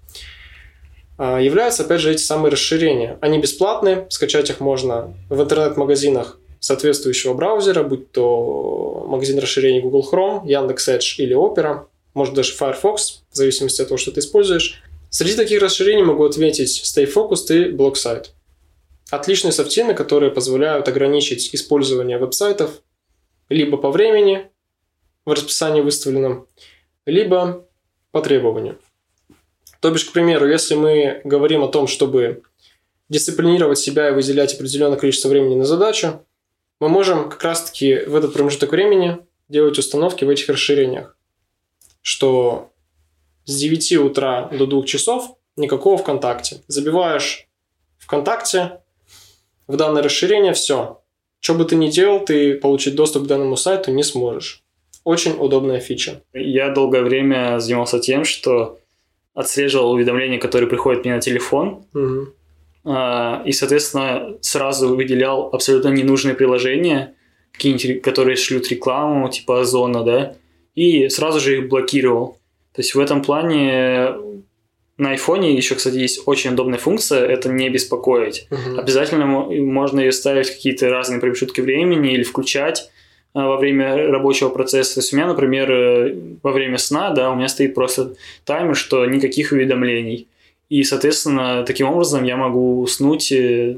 А, 1.17 1.41
являются, 1.41 1.85
опять 1.85 2.01
же, 2.01 2.11
эти 2.11 2.21
самые 2.21 2.51
расширения. 2.51 3.19
Они 3.21 3.39
бесплатные, 3.39 4.07
скачать 4.11 4.51
их 4.51 4.61
можно 4.61 5.15
в 5.31 5.41
интернет-магазинах 5.41 6.39
соответствующего 6.61 7.35
браузера, 7.35 7.85
будь 7.85 8.11
то 8.11 9.07
магазин 9.09 9.39
расширений 9.39 9.81
Google 9.81 10.07
Chrome, 10.11 10.47
Яндекс.Edge 10.47 11.15
или 11.19 11.37
Opera, 11.37 11.87
может 12.15 12.35
даже 12.35 12.53
Firefox, 12.53 13.23
в 13.31 13.37
зависимости 13.37 13.81
от 13.81 13.89
того, 13.89 13.99
что 13.99 14.11
ты 14.11 14.21
используешь. 14.21 14.83
Среди 15.11 15.37
таких 15.37 15.63
расширений 15.63 16.03
могу 16.03 16.25
отметить 16.25 16.83
Stay 16.85 17.11
Focused 17.11 17.55
и 17.55 17.73
BlockSite. 17.73 18.27
Отличные 19.11 19.53
софтины, 19.53 19.95
которые 19.95 20.33
позволяют 20.33 20.89
ограничить 20.89 21.55
использование 21.55 22.19
веб-сайтов 22.19 22.83
либо 23.49 23.77
по 23.79 23.91
времени 23.91 24.51
в 25.29 25.33
расписании 25.33 25.83
выставленном, 25.83 26.47
либо 27.05 27.67
по 28.13 28.23
требованию. 28.23 28.79
То 29.81 29.91
бишь, 29.91 30.07
к 30.07 30.13
примеру, 30.13 30.49
если 30.49 30.75
мы 30.75 31.21
говорим 31.25 31.63
о 31.63 31.69
том, 31.69 31.87
чтобы 31.87 32.43
дисциплинировать 33.09 33.79
себя 33.79 34.09
и 34.09 34.13
выделять 34.13 34.55
определенное 34.55 34.99
количество 34.99 35.29
времени 35.29 35.55
на 35.55 35.65
задачу, 35.65 36.25
мы 36.81 36.89
можем 36.89 37.29
как 37.29 37.43
раз-таки 37.45 38.05
в 38.07 38.17
этот 38.17 38.33
промежуток 38.33 38.73
времени 38.73 39.19
делать 39.49 39.79
установки 39.79 40.25
в 40.25 40.31
этих 40.31 40.49
расширениях, 40.49 41.17
что 42.03 42.73
с 43.45 43.55
9 43.55 43.93
утра 43.99 44.49
до 44.49 44.67
2 44.67 44.85
часов 44.85 45.37
никакого 45.57 45.99
ВКонтакте. 45.99 46.63
Забиваешь 46.69 47.49
ВКонтакте, 47.99 48.81
в 49.67 49.77
данное 49.77 50.03
расширение, 50.03 50.55
все. 50.55 51.03
Что 51.41 51.55
бы 51.55 51.67
ты 51.67 51.77
ни 51.77 51.91
делал, 51.91 52.25
ты 52.25 52.55
получить 52.55 52.95
доступ 52.95 53.25
к 53.25 53.27
данному 53.27 53.57
сайту 53.57 53.93
не 53.93 54.03
сможешь. 54.03 54.65
Очень 55.09 55.37
удобная 55.39 55.81
фича. 55.81 56.21
Я 56.35 56.69
долгое 56.69 57.01
время 57.01 57.61
занимался 57.61 57.99
тем, 57.99 58.27
что 58.27 58.79
отслеживал 59.33 59.93
уведомления, 59.93 60.39
которые 60.39 60.69
приходят 60.69 61.03
мне 61.03 61.15
на 61.15 61.21
телефон, 61.23 61.87
угу. 61.95 62.27
и, 63.47 63.53
соответственно, 63.53 64.37
сразу 64.43 64.95
выделял 64.95 65.49
абсолютно 65.51 65.89
ненужные 65.89 66.35
приложения, 66.35 67.15
какие-нибудь, 67.53 68.03
которые 68.03 68.37
шлют 68.37 68.69
рекламу, 68.69 69.31
типа 69.31 69.63
Озона, 69.63 70.05
да, 70.05 70.37
и 70.75 71.09
сразу 71.09 71.41
же 71.41 71.57
их 71.57 71.71
блокировал. 71.71 72.37
То 72.75 72.83
есть 72.83 72.95
в 72.95 73.01
этом 73.01 73.23
плане 73.23 74.11
на 74.99 75.13
айфоне 75.13 75.57
еще, 75.57 75.77
кстати, 75.77 75.97
есть 75.97 76.21
очень 76.27 76.53
удобная 76.53 76.79
функция, 76.79 77.25
это 77.25 77.49
не 77.49 77.71
беспокоить. 77.71 78.47
Угу. 78.51 78.79
Обязательно 78.79 79.25
можно 79.25 80.01
ее 80.01 80.13
ставить 80.13 80.51
в 80.51 80.55
какие-то 80.57 80.91
разные 80.91 81.19
промежутки 81.19 81.63
времени 81.63 82.13
или 82.13 82.25
включать 82.25 82.91
во 83.47 83.57
время 83.57 83.97
рабочего 84.11 84.49
процесса. 84.49 84.95
То 84.95 85.01
есть 85.01 85.13
у 85.13 85.17
меня, 85.17 85.27
например, 85.27 85.71
э, 85.71 86.17
во 86.43 86.53
время 86.53 86.79
сна, 86.79 87.11
да, 87.11 87.31
у 87.31 87.37
меня 87.37 87.49
стоит 87.49 87.75
просто 87.75 88.15
таймер, 88.45 88.77
что 88.77 89.07
никаких 89.07 89.53
уведомлений. 89.53 90.29
И, 90.69 90.83
соответственно, 90.83 91.65
таким 91.65 91.89
образом 91.89 92.25
я 92.25 92.37
могу 92.37 92.81
уснуть 92.81 93.31
э, 93.33 93.77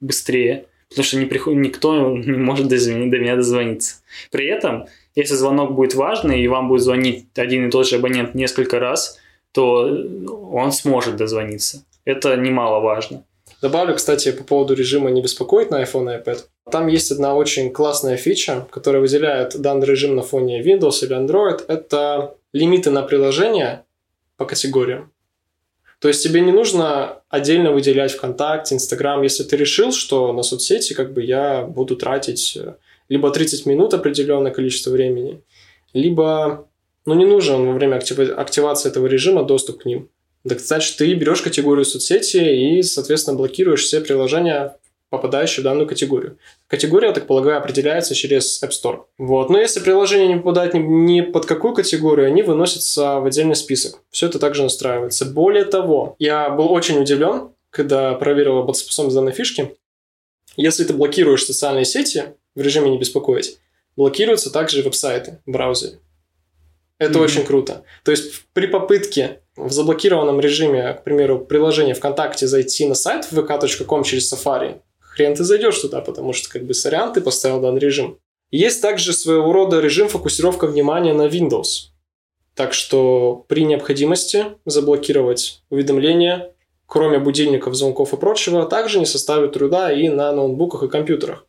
быстрее, 0.00 0.64
потому 0.88 1.04
что 1.04 1.18
не 1.18 1.26
приход... 1.26 1.54
никто 1.54 2.16
не 2.16 2.38
может 2.38 2.68
до, 2.68 2.76
до 2.76 3.18
меня 3.18 3.36
дозвониться. 3.36 3.96
При 4.30 4.46
этом, 4.46 4.86
если 5.14 5.34
звонок 5.34 5.74
будет 5.74 5.94
важный, 5.94 6.40
и 6.40 6.48
вам 6.48 6.68
будет 6.68 6.82
звонить 6.82 7.26
один 7.36 7.68
и 7.68 7.70
тот 7.70 7.86
же 7.86 7.96
абонент 7.96 8.34
несколько 8.34 8.78
раз– 8.78 9.18
то 9.52 9.86
он 10.50 10.72
сможет 10.72 11.16
дозвониться. 11.16 11.84
Это 12.04 12.36
немаловажно. 12.36 13.24
Добавлю, 13.62 13.94
кстати, 13.94 14.32
по 14.32 14.42
поводу 14.42 14.74
режима 14.74 15.10
«Не 15.10 15.22
беспокоить» 15.22 15.70
на 15.70 15.80
iPhone 15.84 16.12
и 16.12 16.20
iPad. 16.20 16.38
Там 16.72 16.88
есть 16.88 17.12
одна 17.12 17.36
очень 17.36 17.72
классная 17.72 18.16
фича, 18.16 18.66
которая 18.72 19.00
выделяет 19.00 19.56
данный 19.60 19.86
режим 19.86 20.16
на 20.16 20.22
фоне 20.22 20.60
Windows 20.60 21.04
или 21.04 21.16
Android. 21.16 21.64
Это 21.68 22.34
лимиты 22.52 22.90
на 22.90 23.02
приложения 23.02 23.86
по 24.36 24.46
категориям. 24.46 25.12
То 26.00 26.08
есть 26.08 26.24
тебе 26.24 26.40
не 26.40 26.50
нужно 26.50 27.22
отдельно 27.28 27.70
выделять 27.70 28.10
ВКонтакте, 28.10 28.74
Инстаграм, 28.74 29.22
если 29.22 29.44
ты 29.44 29.56
решил, 29.56 29.92
что 29.92 30.32
на 30.32 30.42
соцсети 30.42 30.92
как 30.94 31.12
бы 31.12 31.22
я 31.22 31.62
буду 31.62 31.94
тратить 31.94 32.56
э, 32.56 32.74
либо 33.08 33.30
30 33.30 33.66
минут 33.66 33.94
определенное 33.94 34.50
количество 34.50 34.90
времени, 34.90 35.40
либо 35.92 36.66
ну, 37.06 37.14
не 37.14 37.26
нужен 37.26 37.64
во 37.64 37.74
время 37.74 37.94
активации 37.96 38.88
этого 38.88 39.06
режима 39.06 39.44
доступ 39.44 39.82
к 39.82 39.84
ним. 39.84 40.08
Так 40.48 40.60
значит, 40.60 40.96
ты 40.96 41.12
берешь 41.14 41.42
категорию 41.42 41.84
соцсети 41.84 42.78
и, 42.78 42.82
соответственно, 42.82 43.36
блокируешь 43.36 43.82
все 43.82 44.00
приложения, 44.00 44.76
попадающие 45.08 45.60
в 45.60 45.64
данную 45.64 45.86
категорию. 45.86 46.38
Категория, 46.66 47.08
я 47.08 47.14
так 47.14 47.26
полагаю, 47.26 47.58
определяется 47.58 48.14
через 48.14 48.62
App 48.62 48.70
Store. 48.70 49.04
Вот. 49.18 49.50
Но 49.50 49.60
если 49.60 49.80
приложение 49.80 50.28
не 50.28 50.36
попадает 50.36 50.74
ни, 50.74 50.78
ни 50.78 51.20
под 51.20 51.46
какую 51.46 51.74
категорию, 51.74 52.26
они 52.26 52.42
выносятся 52.42 53.20
в 53.20 53.26
отдельный 53.26 53.54
список. 53.54 54.00
Все 54.10 54.26
это 54.26 54.38
также 54.38 54.62
настраивается. 54.62 55.26
Более 55.26 55.64
того, 55.64 56.16
я 56.18 56.50
был 56.50 56.72
очень 56.72 56.98
удивлен, 56.98 57.50
когда 57.70 58.14
проверил 58.14 58.56
работоспособность 58.56 59.14
данной 59.14 59.32
фишки. 59.32 59.76
Если 60.56 60.84
ты 60.84 60.92
блокируешь 60.92 61.44
социальные 61.44 61.84
сети 61.84 62.24
в 62.54 62.60
режиме 62.60 62.90
«не 62.90 62.98
беспокоить», 62.98 63.58
блокируются 63.96 64.50
также 64.50 64.82
веб-сайты 64.82 65.40
в 65.46 65.50
браузере. 65.52 65.98
Это 66.98 67.18
mm-hmm. 67.18 67.22
очень 67.22 67.44
круто. 67.44 67.84
То 68.04 68.10
есть 68.10 68.44
при 68.52 68.66
попытке 68.66 69.41
в 69.56 69.70
заблокированном 69.70 70.40
режиме, 70.40 70.94
к 70.94 71.04
примеру, 71.04 71.44
приложение 71.44 71.94
ВКонтакте 71.94 72.46
зайти 72.46 72.86
на 72.86 72.94
сайт 72.94 73.28
vk.com 73.30 74.02
через 74.02 74.32
Safari, 74.32 74.80
хрен 75.00 75.34
ты 75.34 75.44
зайдешь 75.44 75.78
туда, 75.78 76.00
потому 76.00 76.32
что, 76.32 76.48
как 76.48 76.64
бы, 76.64 76.74
сорян, 76.74 77.12
ты 77.12 77.20
поставил 77.20 77.60
данный 77.60 77.80
режим. 77.80 78.18
Есть 78.50 78.82
также 78.82 79.12
своего 79.12 79.52
рода 79.52 79.80
режим 79.80 80.08
фокусировка 80.08 80.66
внимания 80.66 81.14
на 81.14 81.26
Windows. 81.26 81.90
Так 82.54 82.74
что 82.74 83.46
при 83.48 83.64
необходимости 83.64 84.44
заблокировать 84.66 85.62
уведомления, 85.70 86.52
кроме 86.86 87.18
будильников, 87.18 87.74
звонков 87.74 88.12
и 88.12 88.16
прочего, 88.16 88.66
также 88.66 88.98
не 88.98 89.06
составит 89.06 89.52
труда 89.52 89.90
и 89.90 90.08
на 90.08 90.32
ноутбуках 90.32 90.82
и 90.82 90.88
компьютерах. 90.88 91.46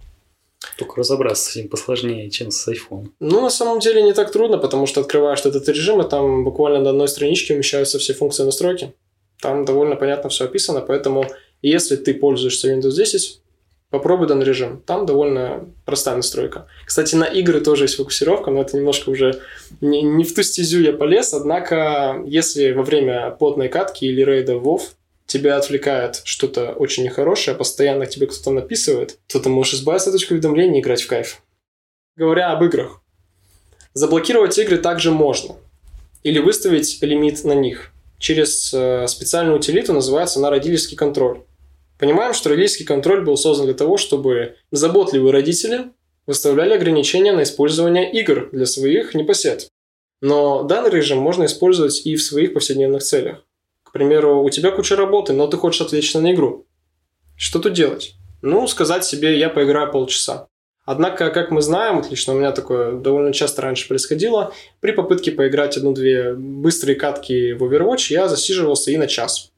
Только 0.78 1.00
разобраться 1.00 1.52
с 1.52 1.56
этим 1.56 1.70
посложнее, 1.70 2.30
чем 2.30 2.52
с 2.52 2.68
iPhone. 2.68 3.10
Ну, 3.20 3.42
на 3.42 3.50
самом 3.50 3.80
деле 3.80 4.02
не 4.02 4.14
так 4.14 4.32
трудно, 4.32 4.58
потому 4.58 4.86
что 4.86 5.02
открываешь 5.02 5.46
этот 5.46 5.68
режим, 5.70 6.02
и 6.02 6.10
там 6.10 6.44
буквально 6.44 6.80
на 6.80 6.90
одной 6.92 7.08
страничке 7.08 7.54
умещаются 7.54 8.00
все 8.00 8.14
функции 8.14 8.44
настройки. 8.44 8.94
Там 9.42 9.66
довольно 9.66 9.96
понятно 9.96 10.30
все 10.30 10.46
описано, 10.46 10.82
поэтому 10.82 11.26
если 11.62 11.96
ты 11.96 12.14
пользуешься 12.14 12.74
Windows 12.74 12.92
10, 12.92 13.42
попробуй 13.90 14.28
данный 14.28 14.46
режим. 14.46 14.82
Там 14.86 15.06
довольно 15.06 15.70
простая 15.86 16.16
настройка. 16.16 16.66
Кстати, 16.86 17.16
на 17.16 17.26
игры 17.26 17.62
тоже 17.62 17.84
есть 17.84 17.96
фокусировка, 17.96 18.50
но 18.50 18.62
это 18.62 18.76
немножко 18.76 19.10
уже 19.10 19.42
не, 19.82 20.02
не 20.02 20.24
в 20.24 20.34
ту 20.34 20.42
стезю 20.44 20.82
я 20.82 20.94
полез. 20.94 21.34
Однако, 21.34 22.22
если 22.26 22.72
во 22.72 22.82
время 22.84 23.32
плотной 23.32 23.70
катки 23.70 24.06
или 24.06 24.24
рейда 24.24 24.54
WoW 24.54 24.82
тебя 25.26 25.58
отвлекает 25.58 26.22
что-то 26.24 26.74
очень 26.74 27.04
нехорошее, 27.04 27.56
постоянно 27.56 28.06
тебе 28.06 28.28
кто-то 28.28 28.52
написывает, 28.52 29.20
то 29.28 29.40
ты 29.40 29.50
можешь 29.50 29.76
избавиться 29.76 30.10
от 30.10 30.16
точки 30.16 30.34
уведомлений 30.34 30.80
и 30.80 30.82
играть 30.82 31.02
в 31.02 31.08
кайф. 31.08 31.42
Говоря 32.16 32.52
об 32.52 32.64
играх, 32.64 33.02
заблокировать 33.94 34.58
игры 34.58 34.78
также 34.78 35.12
можно. 35.12 35.56
Или 36.24 36.40
выставить 36.40 37.02
лимит 37.02 37.44
на 37.44 37.54
них 37.54 37.92
через 38.20 38.74
э, 38.74 39.08
специальную 39.08 39.58
утилиту, 39.58 39.94
называется 39.94 40.40
она 40.40 40.50
родительский 40.50 40.96
контроль. 40.96 41.42
Понимаем, 42.00 42.34
что 42.34 42.50
родительский 42.50 42.86
контроль 42.86 43.24
был 43.24 43.38
создан 43.38 43.66
для 43.66 43.76
того, 43.76 43.98
чтобы 43.98 44.56
заботливые 44.72 45.32
родители 45.32 45.92
выставляли 46.26 46.74
ограничения 46.74 47.34
на 47.34 47.44
использование 47.44 48.12
игр 48.12 48.50
для 48.52 48.66
своих 48.66 49.14
непосед. 49.14 49.68
Но 50.22 50.64
данный 50.64 50.90
режим 50.90 51.18
можно 51.18 51.46
использовать 51.46 52.06
и 52.06 52.16
в 52.16 52.24
своих 52.24 52.54
повседневных 52.54 53.04
целях. 53.04 53.44
Примеру, 53.94 54.44
у 54.44 54.50
тебя 54.50 54.72
куча 54.72 54.96
работы, 54.96 55.34
но 55.34 55.46
ты 55.46 55.56
хочешь 55.56 55.82
отвлечься 55.82 56.20
на 56.20 56.34
игру. 56.34 56.66
Что 57.38 57.60
тут 57.60 57.74
делать? 57.74 58.16
Ну, 58.42 58.68
сказать 58.68 59.06
себе, 59.06 59.38
я 59.38 59.50
поиграю 59.50 59.92
полчаса. 59.92 60.48
Однако, 60.84 61.30
как 61.30 61.52
мы 61.52 61.62
знаем, 61.62 62.00
отлично, 62.00 62.34
у 62.34 62.38
меня 62.38 62.52
такое 62.52 62.94
довольно 62.94 63.32
часто 63.32 63.62
раньше 63.62 63.88
происходило, 63.88 64.52
при 64.82 64.94
попытке 64.94 65.32
поиграть 65.32 65.78
одну-две 65.78 66.34
быстрые 66.34 66.96
катки 66.96 67.54
в 67.54 67.64
Overwatch 67.64 68.08
я 68.10 68.28
засиживался 68.28 68.90
и 68.90 68.98
на 68.98 69.06
час. 69.06 69.52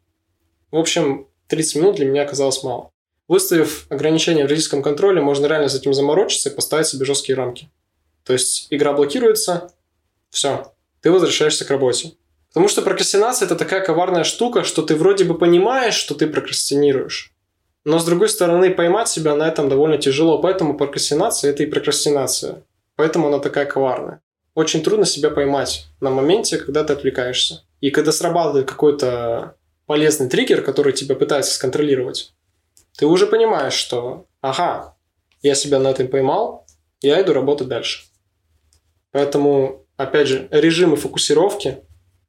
В 0.69 0.77
общем, 0.77 1.27
30 1.47 1.75
минут 1.77 1.95
для 1.95 2.05
меня 2.05 2.23
оказалось 2.23 2.61
мало. 2.61 2.91
Выставив 3.29 3.87
ограничения 3.89 4.43
в 4.43 4.49
родительском 4.49 4.83
контроле, 4.83 5.21
можно 5.21 5.45
реально 5.45 5.69
с 5.69 5.75
этим 5.75 5.93
заморочиться 5.93 6.49
и 6.49 6.53
поставить 6.53 6.87
себе 6.87 7.05
жесткие 7.05 7.37
рамки. 7.37 7.69
То 8.25 8.33
есть 8.33 8.67
игра 8.69 8.91
блокируется, 8.91 9.71
все, 10.29 10.73
ты 10.99 11.09
возвращаешься 11.09 11.63
к 11.63 11.69
работе. 11.71 12.11
Потому 12.55 12.69
что 12.69 12.83
прокрастинация– 12.83 13.45
это 13.47 13.57
такая 13.57 13.81
коварная 13.81 14.23
штука, 14.23 14.63
что 14.63 14.81
ты 14.81 14.95
вроде 14.95 15.25
бы 15.25 15.37
понимаешь, 15.37 15.93
что 15.93 16.15
ты 16.15 16.25
прокрастинируешь. 16.25 17.33
Но 17.83 17.99
с 17.99 18.05
другой 18.05 18.29
стороны, 18.29 18.73
поймать 18.73 19.09
себя 19.09 19.35
на 19.35 19.45
этом 19.45 19.67
довольно 19.67 19.97
тяжело, 19.97 20.41
поэтому 20.41 20.77
прокрастинация– 20.77 21.51
это 21.51 21.63
и 21.63 21.65
прокрастинация. 21.65 22.63
Поэтому 22.95 23.27
она 23.27 23.39
такая 23.39 23.65
коварная. 23.65 24.21
Очень 24.53 24.83
трудно 24.83 25.05
себя 25.05 25.31
поймать 25.31 25.87
на 25.99 26.11
моменте, 26.11 26.57
когда 26.57 26.85
ты 26.85 26.93
отвлекаешься. 26.93 27.65
И 27.81 27.91
когда 27.91 28.13
срабатывает 28.13 28.69
какой-то 28.69 29.57
полезный 29.85 30.29
триггер, 30.29 30.61
который 30.61 30.93
тебя 30.93 31.15
пытается 31.15 31.53
сконтролировать, 31.53 32.31
ты 32.97 33.05
уже 33.05 33.27
понимаешь, 33.27 33.73
что 33.73 34.27
ага, 34.39 34.95
я 35.41 35.55
себя 35.55 35.79
на 35.79 35.89
этом 35.89 36.07
поймал, 36.07 36.65
я 37.01 37.21
иду 37.21 37.33
работать 37.33 37.67
дальше. 37.67 38.05
Поэтому, 39.11 39.85
опять 39.97 40.29
же, 40.29 40.47
режимы 40.51 40.95
фокусировки, 40.95 41.81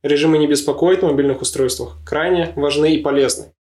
режимы 0.07 0.39
не 0.39 0.47
беспокоить 0.47 1.03
на 1.03 1.09
мобильных 1.09 1.43
устройствах 1.43 1.99
крайне 2.05 2.53
важны 2.57 2.95
и 2.95 2.99
полезны. 2.99 3.53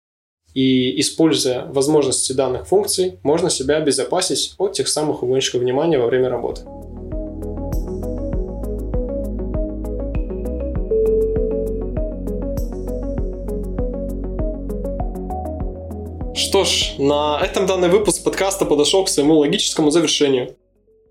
И 0.54 1.00
используя 1.02 1.66
возможности 1.66 2.32
данных 2.32 2.68
функций, 2.68 3.20
можно 3.24 3.50
себя 3.50 3.78
обезопасить 3.78 4.56
от 4.58 4.74
тех 4.74 4.88
самых 4.88 5.22
угонщиков 5.22 5.62
внимания 5.62 6.00
во 6.00 6.08
время 6.08 6.30
работы. 6.30 6.62
Что 16.34 16.64
ж, 16.64 16.96
на 17.00 17.42
этом 17.44 17.66
данный 17.66 17.90
выпуск 17.90 18.24
подкаста 18.24 18.64
подошел 18.64 19.04
к 19.04 19.10
своему 19.10 19.40
логическому 19.40 19.92
завершению. 19.92 20.56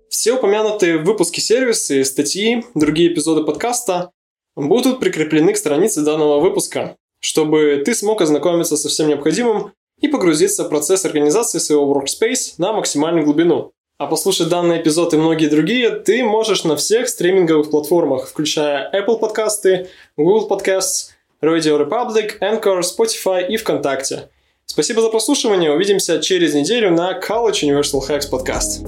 Все 0.09 0.33
упомянутые 0.33 0.97
в 0.97 1.03
выпуске 1.03 1.39
сервисы, 1.39 2.03
статьи, 2.03 2.63
другие 2.73 3.13
эпизоды 3.13 3.43
подкаста 3.43 4.11
будут 4.55 4.99
прикреплены 4.99 5.53
к 5.53 5.57
странице 5.57 6.01
данного 6.01 6.39
выпуска, 6.39 6.95
чтобы 7.19 7.81
ты 7.85 7.93
смог 7.93 8.21
ознакомиться 8.21 8.77
со 8.77 8.89
всем 8.89 9.07
необходимым 9.07 9.73
и 9.99 10.07
погрузиться 10.07 10.63
в 10.63 10.69
процесс 10.69 11.05
организации 11.05 11.59
своего 11.59 11.93
workspace 11.93 12.55
на 12.57 12.73
максимальную 12.73 13.25
глубину. 13.25 13.71
А 13.97 14.07
послушать 14.07 14.49
данный 14.49 14.81
эпизод 14.81 15.13
и 15.13 15.17
многие 15.17 15.47
другие 15.47 15.89
ты 15.91 16.23
можешь 16.23 16.63
на 16.65 16.75
всех 16.75 17.07
стриминговых 17.07 17.69
платформах, 17.69 18.27
включая 18.27 18.91
Apple 18.91 19.19
подкасты, 19.19 19.87
Google 20.17 20.49
Podcasts, 20.49 21.11
Radio 21.41 21.79
Republic, 21.79 22.39
Anchor, 22.41 22.81
Spotify 22.81 23.47
и 23.47 23.57
ВКонтакте– 23.57 24.29
Спасибо 24.65 25.01
за 25.01 25.09
прослушивание. 25.09 25.71
Увидимся 25.71 26.19
через 26.19 26.53
неделю 26.53 26.91
на 26.91 27.17
College 27.19 27.63
Universal 27.63 28.01
Hacks 28.09 28.29
подкаст. 28.29 28.83